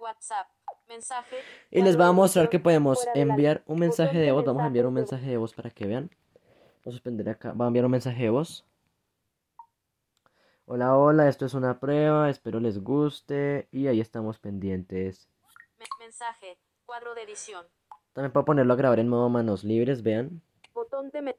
[0.00, 0.48] WhatsApp,
[0.88, 1.36] mensaje.
[1.70, 4.44] Y les va a mostrar que podemos enviar un mensaje de voz.
[4.44, 6.10] Vamos a enviar un mensaje de voz para que vean.
[6.84, 7.50] Vamos a suspender acá.
[7.50, 8.64] Vamos a enviar un mensaje de voz.
[10.66, 12.28] Hola, hola, esto es una prueba.
[12.30, 13.68] Espero les guste.
[13.70, 15.28] Y ahí estamos pendientes.
[15.78, 17.64] Me- mensaje, cuadro de edición,
[18.12, 20.02] También puedo ponerlo a grabar en modo manos libres.
[20.02, 20.42] Vean.
[20.74, 21.36] botón de me-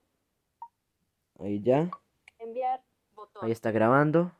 [1.43, 1.89] Ahí ya.
[2.39, 2.81] enviar,
[3.15, 4.31] botón, Ahí está grabando.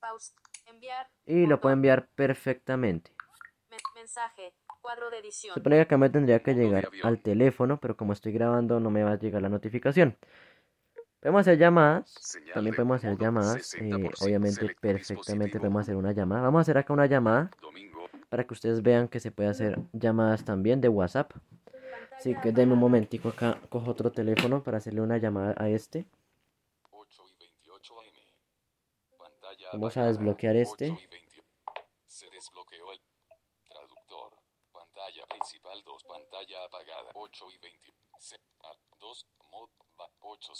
[0.00, 0.34] pausa,
[0.66, 3.12] enviar, Y lo puedo enviar perfectamente.
[3.70, 7.96] me- mensaje, cuadro de edición, Supone que acá me tendría que llegar al teléfono, pero
[7.96, 10.16] como estoy grabando no me va a llegar la notificación.
[11.20, 15.94] Podemos hacer llamadas, Señal también de podemos hacer llamadas, eh, 60% obviamente perfectamente podemos hacer
[15.96, 16.42] una llamada.
[16.42, 18.08] Vamos a hacer acá una llamada Domingo.
[18.28, 21.32] para que ustedes vean que se puede hacer llamadas también de WhatsApp.
[22.22, 26.06] Así que denme un momentico acá, cojo otro teléfono para hacerle una llamada a este.
[26.92, 28.14] 8 y 28 AM.
[29.18, 30.92] Pantalla Vamos a desbloquear este.
[30.92, 31.44] 8 y 20.
[32.06, 33.00] Se desbloqueó el
[33.68, 34.38] traductor.
[34.70, 36.04] Pantalla principal 2.
[36.04, 37.10] Pantalla apagada.
[37.14, 37.92] 8 y 20.
[38.18, 39.26] Se, a, 2.
[39.50, 39.70] Mod.
[39.98, 40.52] Va, 8.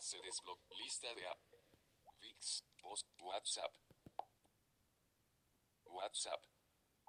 [0.00, 0.76] Se desbloqueó.
[0.78, 1.38] Lista de app.
[2.18, 2.64] VIX.
[2.82, 3.06] Voz.
[3.20, 3.72] WhatsApp.
[5.84, 6.42] WhatsApp.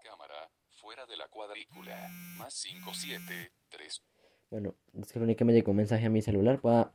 [0.04, 0.52] Cámara.
[0.76, 2.10] Fuera de la cuadrícula.
[2.38, 3.52] Más 57.
[3.70, 4.04] 3.
[4.50, 6.60] Bueno, es que lo único que me llegó un mensaje a mi celular.
[6.62, 6.92] Voy a,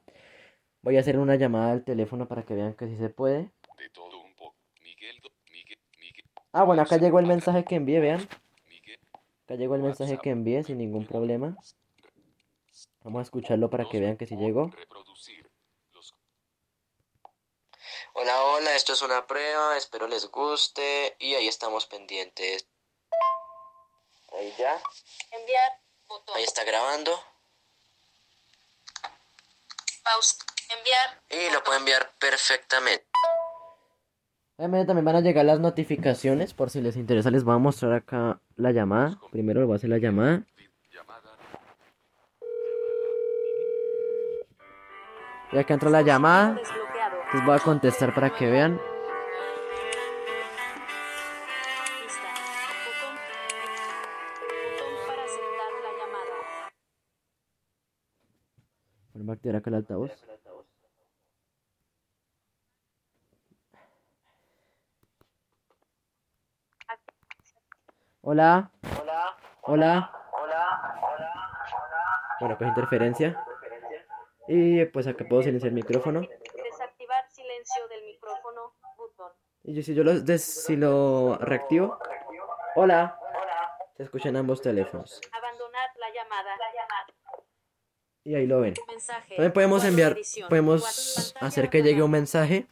[0.82, 3.50] voy a hacer una llamada al teléfono para que vean que sí se puede.
[3.78, 4.56] De todo un poco.
[4.82, 5.18] Miguel.
[5.22, 5.78] Do- Miguel.
[5.98, 6.24] Miguel.
[6.52, 8.28] Ah, bueno, acá llegó el mensaje que envié, vean.
[9.44, 11.56] Acá llegó el mensaje que envié sin ningún problema.
[13.02, 14.70] Vamos a escucharlo para que vean que sí llegó.
[18.12, 22.66] Hola, hola, esto es una prueba, espero les guste y ahí estamos pendientes.
[24.40, 24.80] Ahí ya,
[25.32, 25.72] enviar,
[26.08, 27.12] botón, ahí está grabando
[30.02, 30.34] pausa,
[30.78, 33.04] enviar, y lo puedo enviar perfectamente.
[34.56, 37.92] Obviamente también van a llegar las notificaciones, por si les interesa les voy a mostrar
[37.92, 39.20] acá la llamada.
[39.30, 40.46] Primero les voy a hacer la llamada.
[45.52, 46.58] Y acá entra la llamada,
[47.34, 48.80] les voy a contestar para que vean.
[59.40, 60.10] Activar acá el altavoz.
[68.22, 68.70] Hola.
[68.98, 69.36] Hola.
[69.62, 70.10] Hola.
[72.40, 73.44] Bueno, pues interferencia.
[74.48, 76.20] Y pues acá puedo silenciar el micrófono.
[76.20, 79.32] desactivar silencio del micrófono, botón,
[79.62, 81.98] Y yo, si yo lo, des- si lo reactivo.
[82.76, 83.16] Hola.
[83.96, 85.20] Se escuchan ambos teléfonos.
[85.32, 86.56] abandonar la llamada,
[88.24, 88.74] Y ahí lo ven.
[88.86, 90.16] mensaje, También podemos enviar,
[90.48, 92.66] podemos hacer que llegue un mensaje.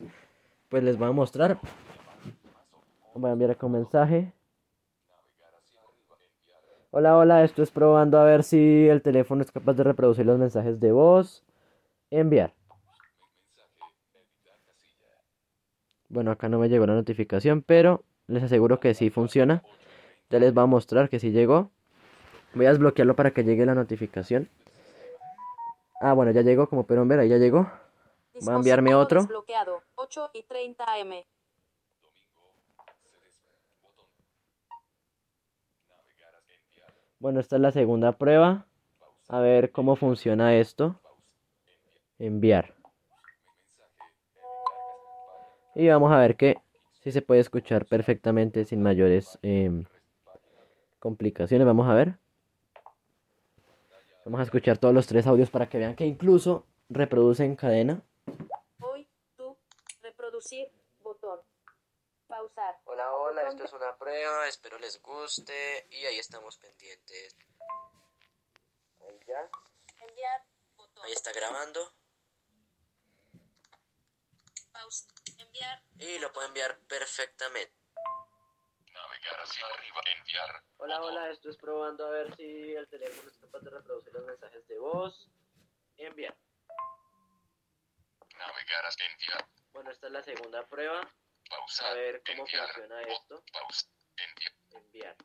[0.68, 1.58] Pues les voy a mostrar.
[3.14, 4.32] Voy a enviar acá un mensaje.
[6.90, 10.38] Hola, hola, esto es probando a ver si el teléfono es capaz de reproducir los
[10.38, 11.44] mensajes de voz.
[12.10, 12.54] Enviar.
[16.08, 19.62] Bueno, acá no me llegó la notificación, pero les aseguro que sí funciona.
[20.30, 21.70] Ya les va a mostrar que sí llegó.
[22.54, 24.48] Voy a desbloquearlo para que llegue la notificación.
[26.00, 27.70] Ah, bueno, ya llegó, como pueden ver, ahí ya llegó.
[28.40, 29.20] Voy a enviarme otro.
[29.22, 29.82] Desbloqueado.
[29.96, 31.10] 8 y 30 am.
[37.18, 38.66] Bueno, esta es la segunda prueba.
[39.28, 41.00] A ver cómo funciona esto.
[42.18, 42.74] Enviar.
[45.74, 46.58] Y vamos a ver que
[47.00, 49.84] si se puede escuchar perfectamente sin mayores em,
[51.00, 51.66] complicaciones.
[51.66, 52.18] Vamos a ver.
[54.28, 58.02] Vamos a escuchar todos los tres audios para que vean que incluso reproduce en cadena.
[58.78, 59.08] Hoy,
[59.38, 59.56] tú,
[60.02, 60.70] reproducir,
[61.00, 61.40] botón.
[62.26, 62.78] Pausar.
[62.84, 67.38] Hola, hola, esto es una prueba, espero les guste y ahí estamos pendientes.
[69.00, 69.48] Ahí ya,
[70.06, 70.44] Enviar,
[70.76, 71.04] botón.
[71.06, 71.80] ahí está grabando
[74.70, 75.06] Pausa.
[75.38, 75.82] Enviar.
[76.00, 77.77] y lo puede enviar perfectamente.
[79.18, 80.00] Navegar hacia arriba.
[80.16, 80.62] Enviar.
[80.76, 84.24] Hola, hola, esto es probando a ver si el teléfono es capaz de reproducir los
[84.24, 85.28] mensajes de voz.
[85.96, 86.36] Enviar.
[88.38, 89.48] Navegar hacia enviar.
[89.72, 91.00] Bueno, esta es la segunda prueba.
[91.00, 92.66] A ver cómo enviar.
[92.68, 93.42] funciona esto.
[93.52, 93.86] Pausa.
[94.16, 94.84] Enviar.
[94.84, 95.16] Enviar.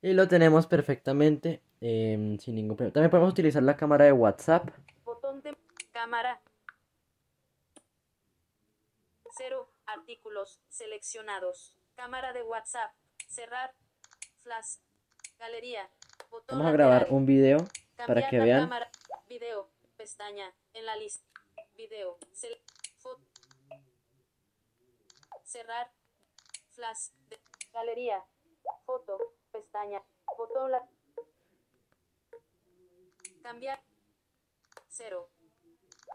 [0.00, 2.94] Y lo tenemos perfectamente em, sin ningún problema.
[2.94, 4.70] También podemos utilizar la cámara de WhatsApp.
[5.04, 5.54] Botón de
[5.92, 6.40] cámara.
[9.36, 11.76] Cero artículos seleccionados.
[12.00, 12.92] Cámara de WhatsApp.
[13.28, 13.74] Cerrar.
[14.42, 14.78] Flash.
[15.38, 15.86] Galería.
[16.30, 17.58] Botón Vamos a grabar un video
[18.06, 18.60] para que vean.
[18.62, 18.90] cámara.
[19.28, 19.68] Video.
[19.98, 20.50] Pestaña.
[20.72, 21.22] En la lista.
[21.74, 22.18] Video.
[23.02, 23.20] Fo-
[25.44, 25.92] Cerrar.
[26.72, 27.10] Flash.
[27.28, 27.38] de-
[27.74, 28.24] Galería.
[28.86, 29.18] Foto.
[29.52, 30.02] Pestaña.
[30.38, 30.82] Botón la.
[33.42, 33.82] Cambiar.
[34.88, 35.28] Cero.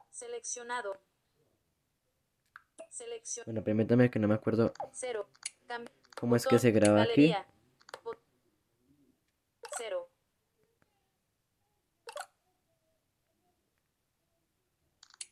[0.09, 0.99] Seleccionado.
[2.89, 3.45] Selección.
[3.45, 5.29] Bueno, permítame que no me acuerdo Cero.
[6.19, 7.29] Cómo es que se graba aquí.
[7.29, 7.45] galería.
[9.77, 10.07] Cero.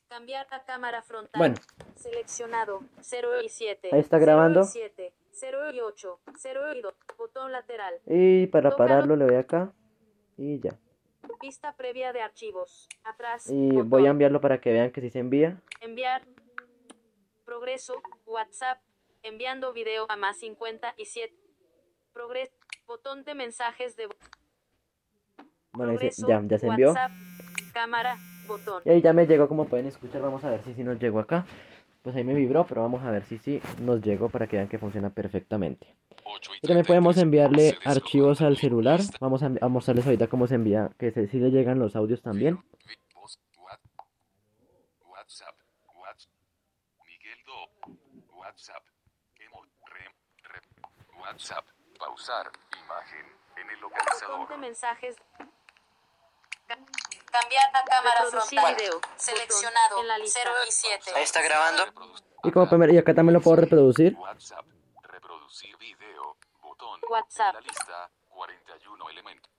[0.07, 1.39] Cambiar a cámara frontal.
[1.39, 1.55] Bueno.
[1.95, 2.81] Seleccionado.
[2.99, 3.89] 0 y 7.
[3.91, 4.63] Ahí está grabando.
[4.63, 5.13] 7.
[5.31, 6.19] 0 y 8.
[6.37, 6.93] 0 y 2.
[7.17, 7.95] Botón lateral.
[8.05, 9.73] Y para pararlo le doy acá.
[10.37, 10.77] Y ya.
[11.41, 12.87] Vista previa de archivos.
[13.03, 13.49] Atrás.
[13.49, 13.89] Y botón.
[13.89, 15.61] voy a enviarlo para que vean que sí se envía.
[15.81, 16.23] Enviar.
[17.45, 17.95] Progreso.
[18.25, 18.79] WhatsApp.
[19.23, 21.33] Enviando video a más 57.
[22.13, 22.51] Progreso.
[22.85, 24.07] Botón de mensajes de
[25.71, 26.89] Bueno, ya, ya se envió.
[26.89, 27.11] WhatsApp.
[27.73, 28.17] Cámara.
[28.47, 28.81] Botón.
[28.85, 30.21] Y ahí ya me llegó, como pueden escuchar.
[30.21, 31.45] Vamos a ver si sí nos llegó acá.
[32.01, 34.67] Pues ahí me vibró, pero vamos a ver si sí nos llegó para que vean
[34.67, 35.95] que funciona perfectamente.
[36.25, 37.23] 8 y Y también podemos 33.
[37.23, 38.99] enviarle archivos al celular.
[39.21, 42.21] Vamos a, a mostrarles ahorita cómo se envía, que se, si le llegan los audios
[42.21, 42.57] también.
[42.85, 43.79] Vi- voz, what-
[45.09, 45.55] WhatsApp.
[45.95, 46.27] What-
[47.07, 47.95] Miguel Do.
[48.35, 48.83] WhatsApp.
[49.39, 49.61] Emo.
[49.85, 50.11] Rem.
[50.43, 50.63] Rep.
[51.33, 51.65] WhatsApp.
[51.99, 52.51] Pausar.
[52.85, 53.25] Imagen.
[53.57, 54.47] En el Botón localizador.
[54.49, 55.15] de mensajes.
[56.67, 58.75] Cambiar a cámara Reproducir frontal.
[58.75, 58.99] video.
[59.15, 59.99] Seleccionado.
[60.01, 60.39] En la lista.
[60.43, 61.11] 0 y 7.
[61.15, 61.83] Ahí está grabando.
[62.43, 64.15] Y como ver, y acá también lo puedo reproducir.
[64.17, 64.65] WhatsApp.
[65.03, 66.37] Reproducir video.
[66.61, 66.99] Botón.
[67.09, 67.55] WhatsApp.
[67.55, 68.09] En la lista.
[68.29, 69.51] 41 elementos.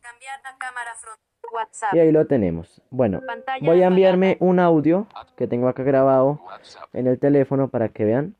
[0.00, 1.24] Cambiar a cámara frontal.
[1.52, 1.94] WhatsApp.
[1.94, 2.80] Y ahí lo tenemos.
[2.90, 5.06] Bueno, Pantalla voy a enviarme un audio
[5.36, 6.88] que tengo acá grabado WhatsApp.
[6.94, 8.34] en el teléfono para que vean.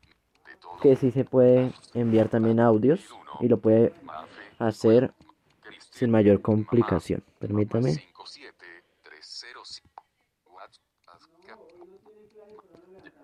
[0.81, 3.01] Que sí se puede enviar también audios
[3.41, 3.93] y lo puede
[4.59, 5.13] hacer
[5.91, 7.23] sin mayor complicación.
[7.39, 7.91] Permítame.
[7.91, 9.81] 57-305.
[10.47, 10.81] WhatsApp.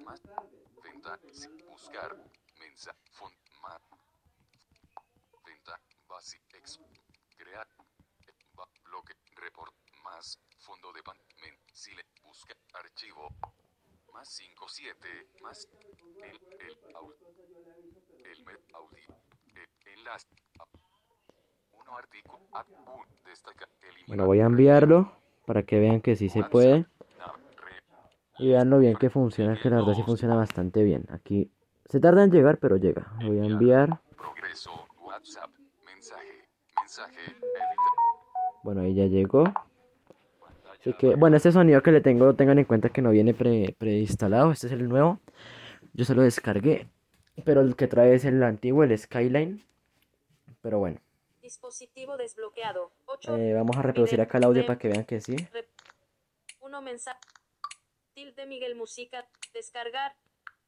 [0.05, 0.21] Más.
[0.83, 1.19] Venta.
[1.69, 2.15] Buscar.
[2.59, 2.95] Mensa.
[3.11, 3.33] Font.
[3.61, 3.79] Ma.
[5.45, 5.79] Venta.
[6.09, 6.41] Basic.
[6.55, 6.79] Ex.
[7.37, 7.67] Crear.
[8.55, 9.13] Ba- bloque.
[9.35, 9.73] Report.
[10.03, 10.39] Más.
[10.59, 11.17] Fondo de pan.
[11.41, 11.55] Men.
[11.73, 12.03] Sile.
[12.23, 12.53] Busca.
[12.73, 13.27] Archivo.
[14.13, 15.07] Más 57.
[15.41, 15.67] Más.
[16.15, 16.23] El.
[16.23, 16.77] El.
[18.25, 18.47] El.
[18.73, 18.99] Audi.
[19.55, 19.93] El.
[19.97, 20.27] Enlace.
[21.73, 22.39] Uno artículo.
[23.25, 23.67] Destaca.
[24.07, 25.11] Bueno, voy a enviarlo
[25.45, 26.85] para que vean que sí se puede.
[28.37, 31.05] Y vean lo bien que funciona, que la verdad sí funciona bastante bien.
[31.11, 31.51] Aquí
[31.85, 33.11] se tarda en llegar, pero llega.
[33.23, 34.01] Voy a enviar.
[34.17, 34.87] Progreso.
[35.01, 35.51] WhatsApp.
[35.85, 36.49] Mensaje.
[36.79, 37.21] Mensaje.
[37.21, 37.65] Edita.
[38.63, 39.43] Bueno, ahí ya llegó.
[40.81, 43.75] Así que, bueno, este sonido que le tengo, tengan en cuenta que no viene pre-
[43.77, 44.51] preinstalado.
[44.51, 45.19] Este es el nuevo.
[45.93, 46.87] Yo se lo descargué.
[47.45, 49.63] Pero el que trae es el antiguo, el Skyline.
[50.61, 50.99] Pero bueno,
[51.41, 52.91] Dispositivo desbloqueado.
[53.05, 53.35] 8.
[53.37, 55.35] eh, vamos a reproducir acá el audio para que vean que sí.
[56.61, 57.19] Uno mensaje.
[58.13, 59.25] Tilde Miguel Música.
[59.53, 60.11] Descargar.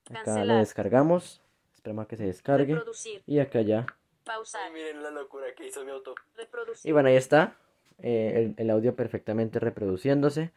[0.09, 0.59] Acá lo Cancelar.
[0.59, 1.41] descargamos.
[1.76, 2.74] Esperemos a que se descargue.
[2.76, 3.24] Reproducir.
[3.28, 3.86] Y acá ya
[4.24, 4.72] Pausar.
[4.72, 6.16] miren la locura que hizo mi auto.
[6.36, 6.89] Reproducir.
[6.89, 7.55] Y bueno, ahí está.
[8.04, 10.51] Eh, el, el audio perfectamente reproduciéndose.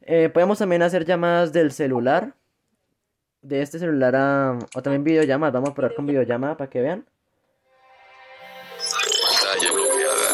[0.00, 2.32] Eh, podemos también hacer llamadas del celular.
[3.42, 4.58] De este celular a...
[4.74, 5.52] O también videollamadas.
[5.52, 7.06] Vamos a probar con videollamada para que vean.
[9.22, 10.28] Pantalla bloqueada.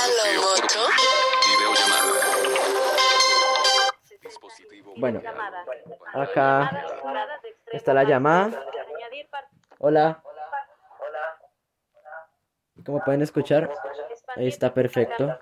[0.00, 0.88] Hello, Moto.
[1.46, 2.12] Videollamada.
[4.22, 5.64] Dispositivo Bueno, Llamada.
[6.14, 6.70] acá
[7.72, 8.64] está la llamada.
[9.78, 10.22] Hola.
[12.84, 13.70] Como pueden escuchar,
[14.36, 15.26] ahí está perfecto.
[15.26, 15.40] carga-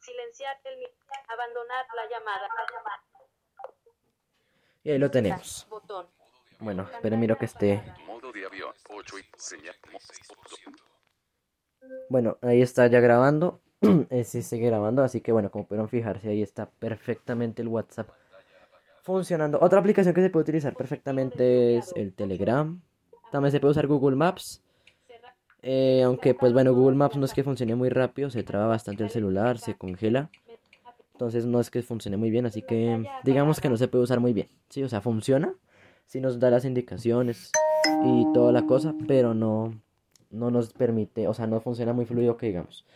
[0.00, 0.86] Silenciar el mi-
[1.28, 3.02] abandonar la llamada.
[4.84, 5.66] Y ahí lo tenemos.
[5.68, 6.06] Botón.
[6.60, 7.82] Bueno, esperen, miro que esté.
[8.06, 8.72] Modo de avión.
[8.90, 9.74] 8 y señal.
[9.92, 10.82] mo- 6%.
[12.08, 13.60] Bueno, ahí está ya grabando.
[14.10, 18.08] Eh, sí sigue grabando, así que bueno, como pudieron fijarse, ahí está perfectamente el WhatsApp
[19.02, 19.58] funcionando.
[19.60, 22.80] Otra aplicación que se puede utilizar perfectamente es el Telegram.
[23.30, 24.62] También se puede usar Google Maps.
[25.62, 29.04] Eh, aunque pues bueno, Google Maps no es que funcione muy rápido, se traba bastante
[29.04, 30.28] el celular, se congela.
[31.18, 34.20] Entonces no es que funcione muy bien, así que digamos que no se puede usar
[34.20, 34.48] muy bien.
[34.68, 35.52] Sí, o sea, funciona.
[36.06, 37.50] Sí nos da las indicaciones
[38.04, 39.74] y toda la cosa, pero no,
[40.30, 42.86] no nos permite, o sea, no funciona muy fluido que digamos.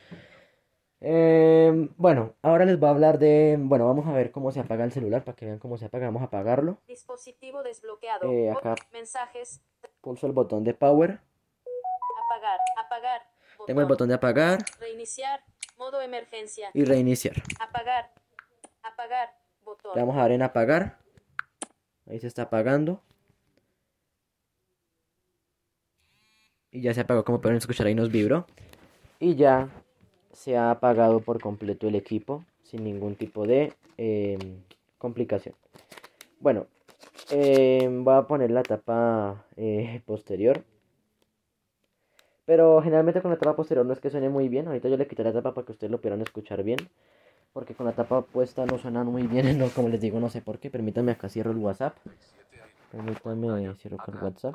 [1.00, 4.84] Em, bueno, ahora les voy a hablar de, bueno, vamos a ver cómo se apaga
[4.84, 6.06] el celular para que vean cómo se apaga.
[6.06, 6.78] Vamos a apagarlo.
[6.86, 8.30] Dispositivo desbloqueado.
[8.30, 8.76] Eh, acá.
[8.92, 9.64] Mensajes.
[10.00, 11.18] Pulso el botón de power.
[12.30, 12.60] Apagar.
[12.86, 13.22] Apagar.
[13.66, 15.40] Tengo el botón de apagar Reiniciar.
[15.82, 16.70] Modo emergencia.
[16.74, 17.42] y reiniciar.
[17.58, 18.12] Apagar.
[18.84, 19.30] Apagar.
[19.64, 19.90] Botón.
[19.96, 20.98] Le vamos a dar en apagar.
[22.08, 23.02] Ahí se está apagando.
[26.70, 28.46] Y ya se apagó, como pueden escuchar ahí nos vibró.
[29.18, 29.70] Y ya
[30.32, 34.62] se ha apagado por completo el equipo sin ningún tipo de em,
[34.98, 35.56] complicación.
[36.38, 36.68] Bueno,
[37.28, 40.62] em, voy a poner la tapa eh, posterior.
[42.44, 44.66] Pero generalmente con la tapa posterior no es que suene muy bien.
[44.66, 46.78] Ahorita yo le quité la tapa para que ustedes lo pudieran escuchar bien.
[47.52, 49.46] Porque con la tapa puesta no suena muy bien.
[49.58, 50.70] No, como les digo, no sé por qué.
[50.70, 51.96] Permítanme acá cierro el WhatsApp.
[52.90, 54.54] Permítanme cierro con el WhatsApp.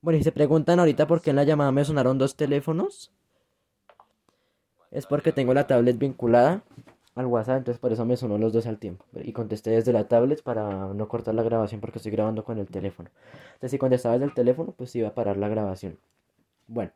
[0.00, 3.10] Bueno, y se preguntan ahorita por qué en la llamada me sonaron dos teléfonos.
[4.90, 6.62] Es porque tengo la tablet vinculada
[7.18, 9.04] al WhatsApp, entonces por eso me sonó los dos al tiempo.
[9.14, 12.68] Y contesté desde la tablet para no cortar la grabación porque estoy grabando con el
[12.68, 13.10] teléfono.
[13.54, 15.98] Entonces si contestaba desde el teléfono, pues iba a parar la grabación.
[16.68, 16.92] Bueno.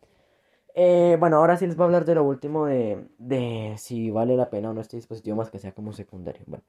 [0.75, 4.37] Eh, bueno, ahora sí les voy a hablar de lo último de, de si vale
[4.37, 6.43] la pena o no este dispositivo más que sea como secundario.
[6.47, 6.65] Bueno,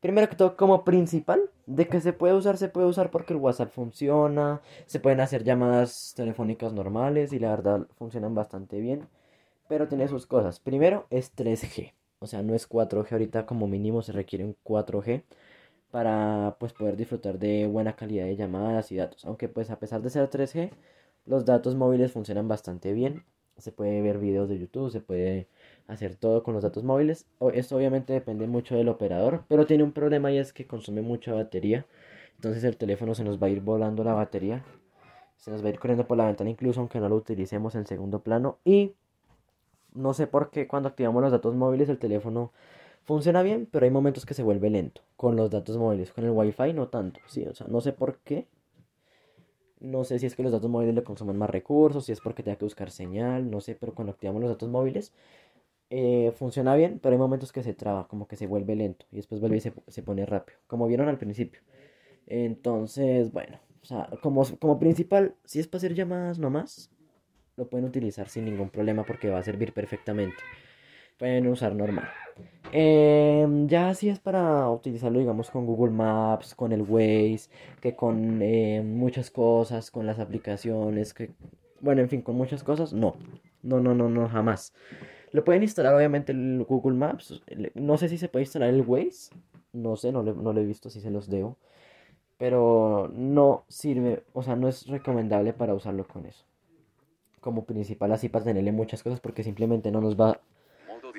[0.00, 3.40] primero que todo como principal, de que se puede usar, se puede usar porque el
[3.40, 9.08] WhatsApp funciona, se pueden hacer llamadas telefónicas normales y la verdad funcionan bastante bien,
[9.68, 10.60] pero tiene sus cosas.
[10.60, 15.22] Primero es 3G, o sea, no es 4G, ahorita como mínimo se requiere un 4G
[15.90, 20.02] para pues poder disfrutar de buena calidad de llamadas y datos, aunque pues a pesar
[20.02, 20.70] de ser 3G,
[21.26, 23.24] los datos móviles funcionan bastante bien.
[23.58, 25.48] Se puede ver videos de YouTube, se puede
[25.86, 27.26] hacer todo con los datos móviles.
[27.54, 31.32] Esto obviamente depende mucho del operador, pero tiene un problema y es que consume mucha
[31.32, 31.86] batería.
[32.34, 34.62] Entonces el teléfono se nos va a ir volando la batería.
[35.38, 37.86] Se nos va a ir corriendo por la ventana incluso aunque no lo utilicemos en
[37.86, 38.58] segundo plano.
[38.64, 38.92] Y
[39.96, 42.52] no sé por qué cuando activamos los datos móviles el teléfono
[43.04, 46.12] funciona bien, pero hay momentos que se vuelve lento con los datos móviles.
[46.12, 48.46] Con el wifi no tanto, sí, o sea, no sé por qué.
[49.80, 52.42] No sé si es que los datos móviles le consumen más recursos, si es porque
[52.42, 55.12] tenga que buscar señal, no sé, pero cuando activamos los datos móviles
[55.90, 59.16] eh, funciona bien, pero hay momentos que se traba, como que se vuelve lento y
[59.16, 61.60] después vuelve y se, se pone rápido, como vieron al principio.
[62.26, 66.90] Entonces, bueno, o sea, como, como principal, si es para hacer llamadas nomás,
[67.56, 70.36] lo pueden utilizar sin ningún problema porque va a servir perfectamente.
[71.18, 72.08] Pueden usar normal.
[72.72, 77.48] Em, ya si es para utilizarlo, digamos, con Google Maps, con el Waze,
[77.80, 81.30] que con eh, muchas cosas, con las aplicaciones, que,
[81.80, 83.16] bueno, en fin, con muchas cosas, no.
[83.62, 84.74] No, no, no, no, jamás.
[85.32, 87.42] Lo pueden instalar, obviamente, el Google Maps.
[87.74, 89.34] No sé si se puede instalar el Waze.
[89.72, 91.56] No sé, no lo, no lo he visto, si se los debo.
[92.38, 96.44] Pero no sirve, o sea, no es recomendable para usarlo con eso.
[97.46, 100.40] Como principal, así para tenerle muchas cosas, porque simplemente no nos va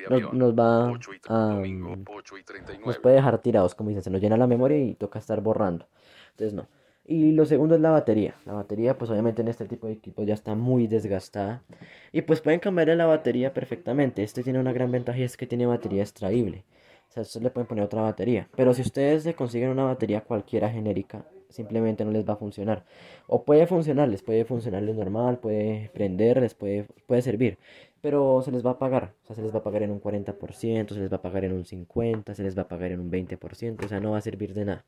[0.09, 2.85] nos, nos va 8 y a domingo, 8 y 39.
[2.85, 5.87] nos puede dejar tirados, como dicen, se nos llena la memoria y toca estar borrando.
[6.31, 6.67] Entonces no.
[7.05, 8.35] Y lo segundo es la batería.
[8.45, 11.63] La batería, pues obviamente en este tipo de equipos ya está muy desgastada.
[12.11, 14.21] Y pues pueden cambiarle la batería perfectamente.
[14.21, 16.65] Este tiene una gran ventaja y es que tiene batería extraíble.
[17.07, 18.49] O sea, ustedes le pueden poner otra batería.
[18.57, 22.85] Pero si ustedes le consiguen una batería cualquiera genérica, simplemente no les va a funcionar.
[23.27, 27.57] O puede funcionar, les puede funcionar normal, puede prender, les puede, puede servir.
[28.01, 29.99] pero se les va a pagar, o sea, se les va a pagar en un
[30.01, 32.99] 40%, se les va a pagar en un 50%, se les va a pagar en
[33.01, 34.85] un 20%, o sea, no va a servir de nada.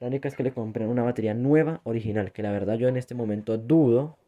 [0.00, 2.96] La única es que le compren una batería nueva, original, que la verdad yo en
[2.96, 4.18] este momento dudo,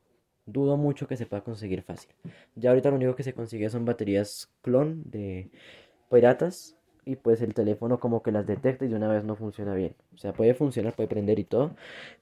[0.47, 2.11] dudo mucho que se pueda conseguir fácil.
[2.55, 5.51] Ya ahorita lo único que se consigue son baterías clon de
[6.11, 6.77] piratas
[7.07, 9.95] y pues el teléfono como que las detecta y de una vez no funciona bien.
[10.15, 11.71] O sea, puede funcionar, puede prender y todo,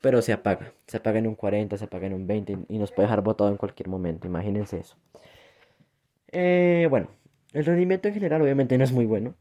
[0.02, 0.72] pero se apaga.
[0.86, 3.50] Se apaga en un 40, se apaga en un 20 y nos puede dejar botado
[3.50, 4.28] en cualquier momento.
[4.28, 4.96] Imagínense eso.
[6.32, 7.08] Eh, bueno,
[7.54, 9.34] el rendimiento en general obviamente no es muy bueno.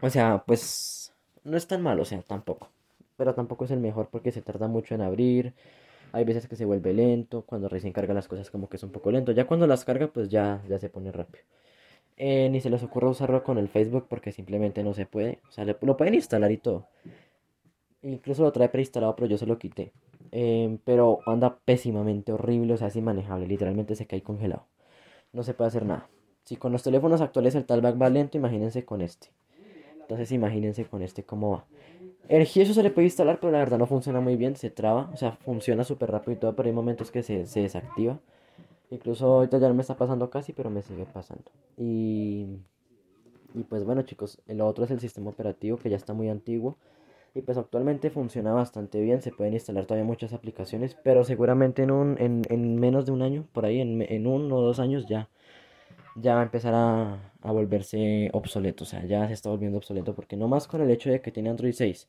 [0.00, 1.12] O sea, pues
[1.44, 2.68] no es tan malo, o sea, tampoco.
[3.16, 5.54] Pero tampoco es el mejor porque se tarda mucho en abrir.
[6.12, 7.42] Hay veces que se vuelve lento.
[7.46, 9.32] Cuando recién carga las cosas como que es un poco lento.
[9.32, 11.44] Ya cuando las carga pues ya, ya se pone rápido.
[12.16, 15.40] Eh, ni se les ocurra usarlo con el Facebook porque simplemente no se puede.
[15.48, 16.86] O sea, lo pueden instalar y todo.
[18.02, 19.92] Incluso lo trae preinstalado, pero yo se lo quité.
[20.32, 23.46] Eh, pero anda pésimamente horrible, o sea, es inmanejable.
[23.46, 24.66] Literalmente se cae congelado.
[25.32, 26.08] No se puede hacer nada.
[26.44, 29.28] Si con los teléfonos actuales el talback va lento, imagínense con este.
[30.00, 31.64] Entonces imagínense con este cómo va.
[32.28, 35.10] El GISO se le puede instalar, pero la verdad no funciona muy bien, se traba,
[35.12, 38.20] o sea, funciona súper rápido y todo, pero hay momentos que se, se desactiva.
[38.92, 41.50] Incluso ahorita ya no me está pasando casi, pero me sigue pasando.
[41.76, 42.46] Y,
[43.54, 46.76] y pues bueno chicos, el otro es el sistema operativo que ya está muy antiguo.
[47.34, 51.90] Y pues actualmente funciona bastante bien, se pueden instalar todavía muchas aplicaciones, pero seguramente en,
[51.90, 55.06] un, en, en menos de un año, por ahí, en, en uno o dos años
[55.06, 55.30] ya,
[56.16, 58.84] ya va a empezar a, a, volverse obsoleto.
[58.84, 61.32] O sea, ya se está volviendo obsoleto porque no más con el hecho de que
[61.32, 62.08] tiene Android 6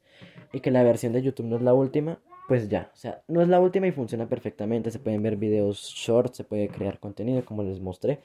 [0.54, 3.42] y que la versión de YouTube no es la última, pues ya, o sea, no
[3.42, 7.46] es la última y funciona perfectamente, se pueden ver videos shorts, se puede crear contenido
[7.46, 8.20] como les mostré,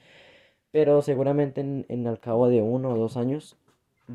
[0.71, 3.57] pero seguramente en, en al cabo de uno o dos años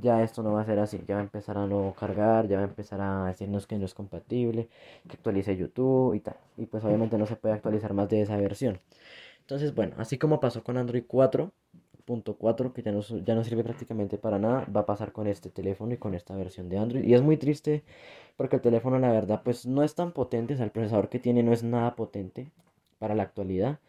[0.00, 2.56] ya esto no va a ser así, ya va a empezar a no cargar, ya
[2.56, 4.68] va a empezar a decirnos que no es compatible,
[5.08, 8.36] que actualice YouTube y tal, y pues obviamente no se puede actualizar más de esa
[8.36, 8.80] versión.
[9.44, 11.52] Entonces, bueno, así como pasó con Android 4,
[12.04, 15.26] punto 4 que ya no, ya no sirve prácticamente para nada va a pasar con
[15.26, 17.04] este teléfono y con esta versión de Android.
[17.04, 17.84] Y es muy triste
[18.36, 21.18] porque el teléfono la verdad pues no es tan potente o sea el procesador que
[21.18, 22.50] tiene no es nada potente
[22.98, 23.80] para la actualidad.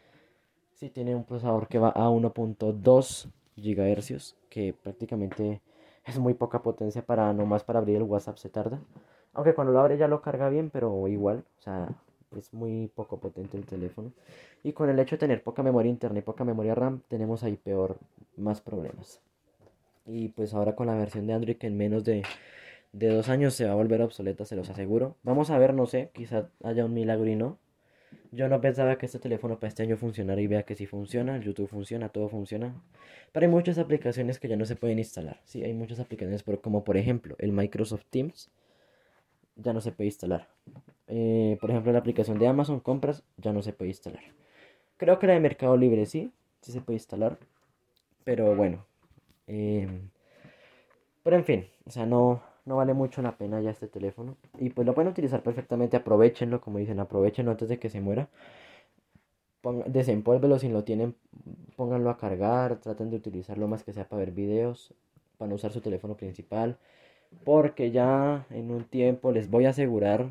[0.73, 5.61] Sí tiene un procesador que va a 1.2 GHz que prácticamente
[6.05, 8.81] es muy poca potencia para nomás para abrir el WhatsApp se tarda.
[9.33, 11.89] Aunque cuando lo abre ya lo carga bien pero igual o sea
[12.39, 14.11] es muy poco potente el teléfono.
[14.63, 17.55] Y con el hecho de tener poca memoria interna y poca memoria RAM, tenemos ahí
[17.57, 17.97] peor,
[18.37, 19.21] más problemas.
[20.05, 22.23] Y pues ahora con la versión de Android que en menos de,
[22.93, 25.15] de dos años se va a volver obsoleta, se los aseguro.
[25.23, 27.57] Vamos a ver, no sé, quizás haya un milagro y no.
[28.31, 31.39] Yo no pensaba que este teléfono para este año funcionara y vea que sí funciona,
[31.39, 32.75] YouTube funciona, todo funciona.
[33.31, 35.41] Pero hay muchas aplicaciones que ya no se pueden instalar.
[35.45, 38.51] Sí, hay muchas aplicaciones como por ejemplo el Microsoft Teams
[39.55, 40.54] ya no se puede instalar.
[41.07, 44.23] Eh, por ejemplo, la aplicación de Amazon Compras ya no se puede instalar.
[44.97, 46.31] Creo que la de Mercado Libre sí,
[46.61, 47.37] sí se puede instalar.
[48.23, 48.85] Pero bueno.
[49.47, 50.09] Em,
[51.23, 54.37] pero en fin, o sea, no, no vale mucho la pena ya este teléfono.
[54.59, 58.29] Y pues lo pueden utilizar perfectamente, aprovechenlo, como dicen, aprovechenlo antes de que se muera.
[59.87, 61.15] Desempólvelo si lo tienen,
[61.75, 64.93] pónganlo a cargar, traten de utilizarlo más que sea para ver videos,
[65.37, 66.77] para no usar su teléfono principal.
[67.43, 70.29] Porque ya en un tiempo les voy a asegurar,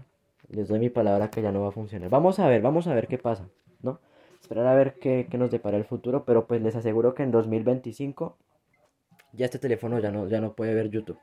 [0.48, 2.10] les doy mi palabra que ya no va a funcionar.
[2.10, 3.48] Vamos a ver, vamos a ver qué pasa,
[3.82, 4.00] ¿no?
[4.40, 7.30] Esperar a ver qué, qué nos depara el futuro, pero pues les aseguro que en
[7.30, 8.36] 2025
[9.32, 11.18] ya este teléfono ya no, ya no puede ver YouTube.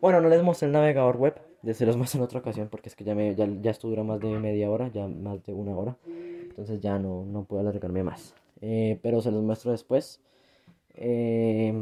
[0.00, 1.34] Bueno, no les mostré el navegador web,
[1.72, 4.02] se los muestro en otra ocasión porque es que ya, me, ya, ya esto dura
[4.02, 5.96] más de media hora, ya más de una hora.
[6.06, 8.34] Entonces ya no, no puedo alargarme más.
[8.60, 10.20] Eh, pero se los muestro después.
[10.94, 11.72] Eh,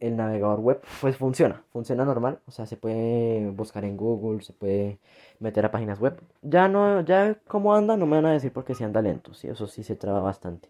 [0.00, 4.52] el navegador web pues funciona, funciona normal, o sea, se puede buscar en Google, se
[4.52, 4.98] puede
[5.40, 6.20] meter a páginas web.
[6.42, 9.48] Ya no, ya como anda, no me van a decir porque si anda lento, sí,
[9.48, 10.68] eso sí se traba bastante.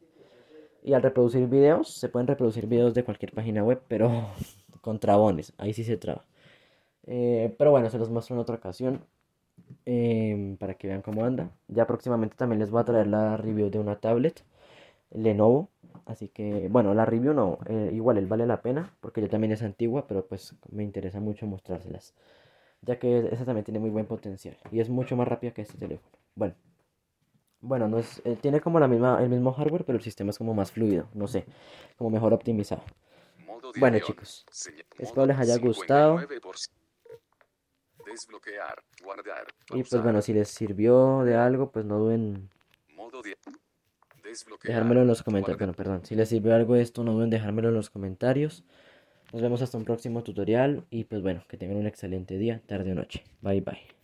[0.82, 4.10] Y al reproducir videos, se pueden reproducir videos de cualquier página web, pero
[4.80, 6.24] con trabones, ahí sí se traba.
[7.06, 9.00] Eh, pero bueno, se los muestro en otra ocasión
[9.86, 11.50] eh, para que vean cómo anda.
[11.68, 14.44] Ya próximamente también les voy a traer la review de una tablet
[15.16, 15.70] Lenovo
[16.06, 19.52] Así que, bueno, la review no, eh, igual él vale la pena, porque ya también
[19.52, 22.14] es antigua, pero pues me interesa mucho mostrárselas.
[22.82, 25.76] Ya que esa también tiene muy buen potencial y es mucho más rápida que este
[25.78, 26.16] teléfono.
[26.36, 26.54] Bueno,
[27.60, 30.38] bueno, no es, eh, tiene como la misma, el mismo hardware, pero el sistema es
[30.38, 31.44] como más fluido, no sé,
[31.96, 32.82] como mejor optimizado.
[33.80, 34.46] Bueno chicos,
[34.98, 36.20] espero les haya gustado.
[38.04, 42.48] Desbloquear, guardar, y pues bueno, si les sirvió de algo, pues no duden
[44.62, 45.58] dejármelo en los comentarios.
[45.58, 46.04] Bueno, perdón.
[46.04, 48.64] Si les sirvió algo esto, no duden en dejármelo en los comentarios.
[49.32, 52.92] Nos vemos hasta un próximo tutorial y pues bueno, que tengan un excelente día, tarde
[52.92, 53.24] o noche.
[53.40, 53.95] Bye bye.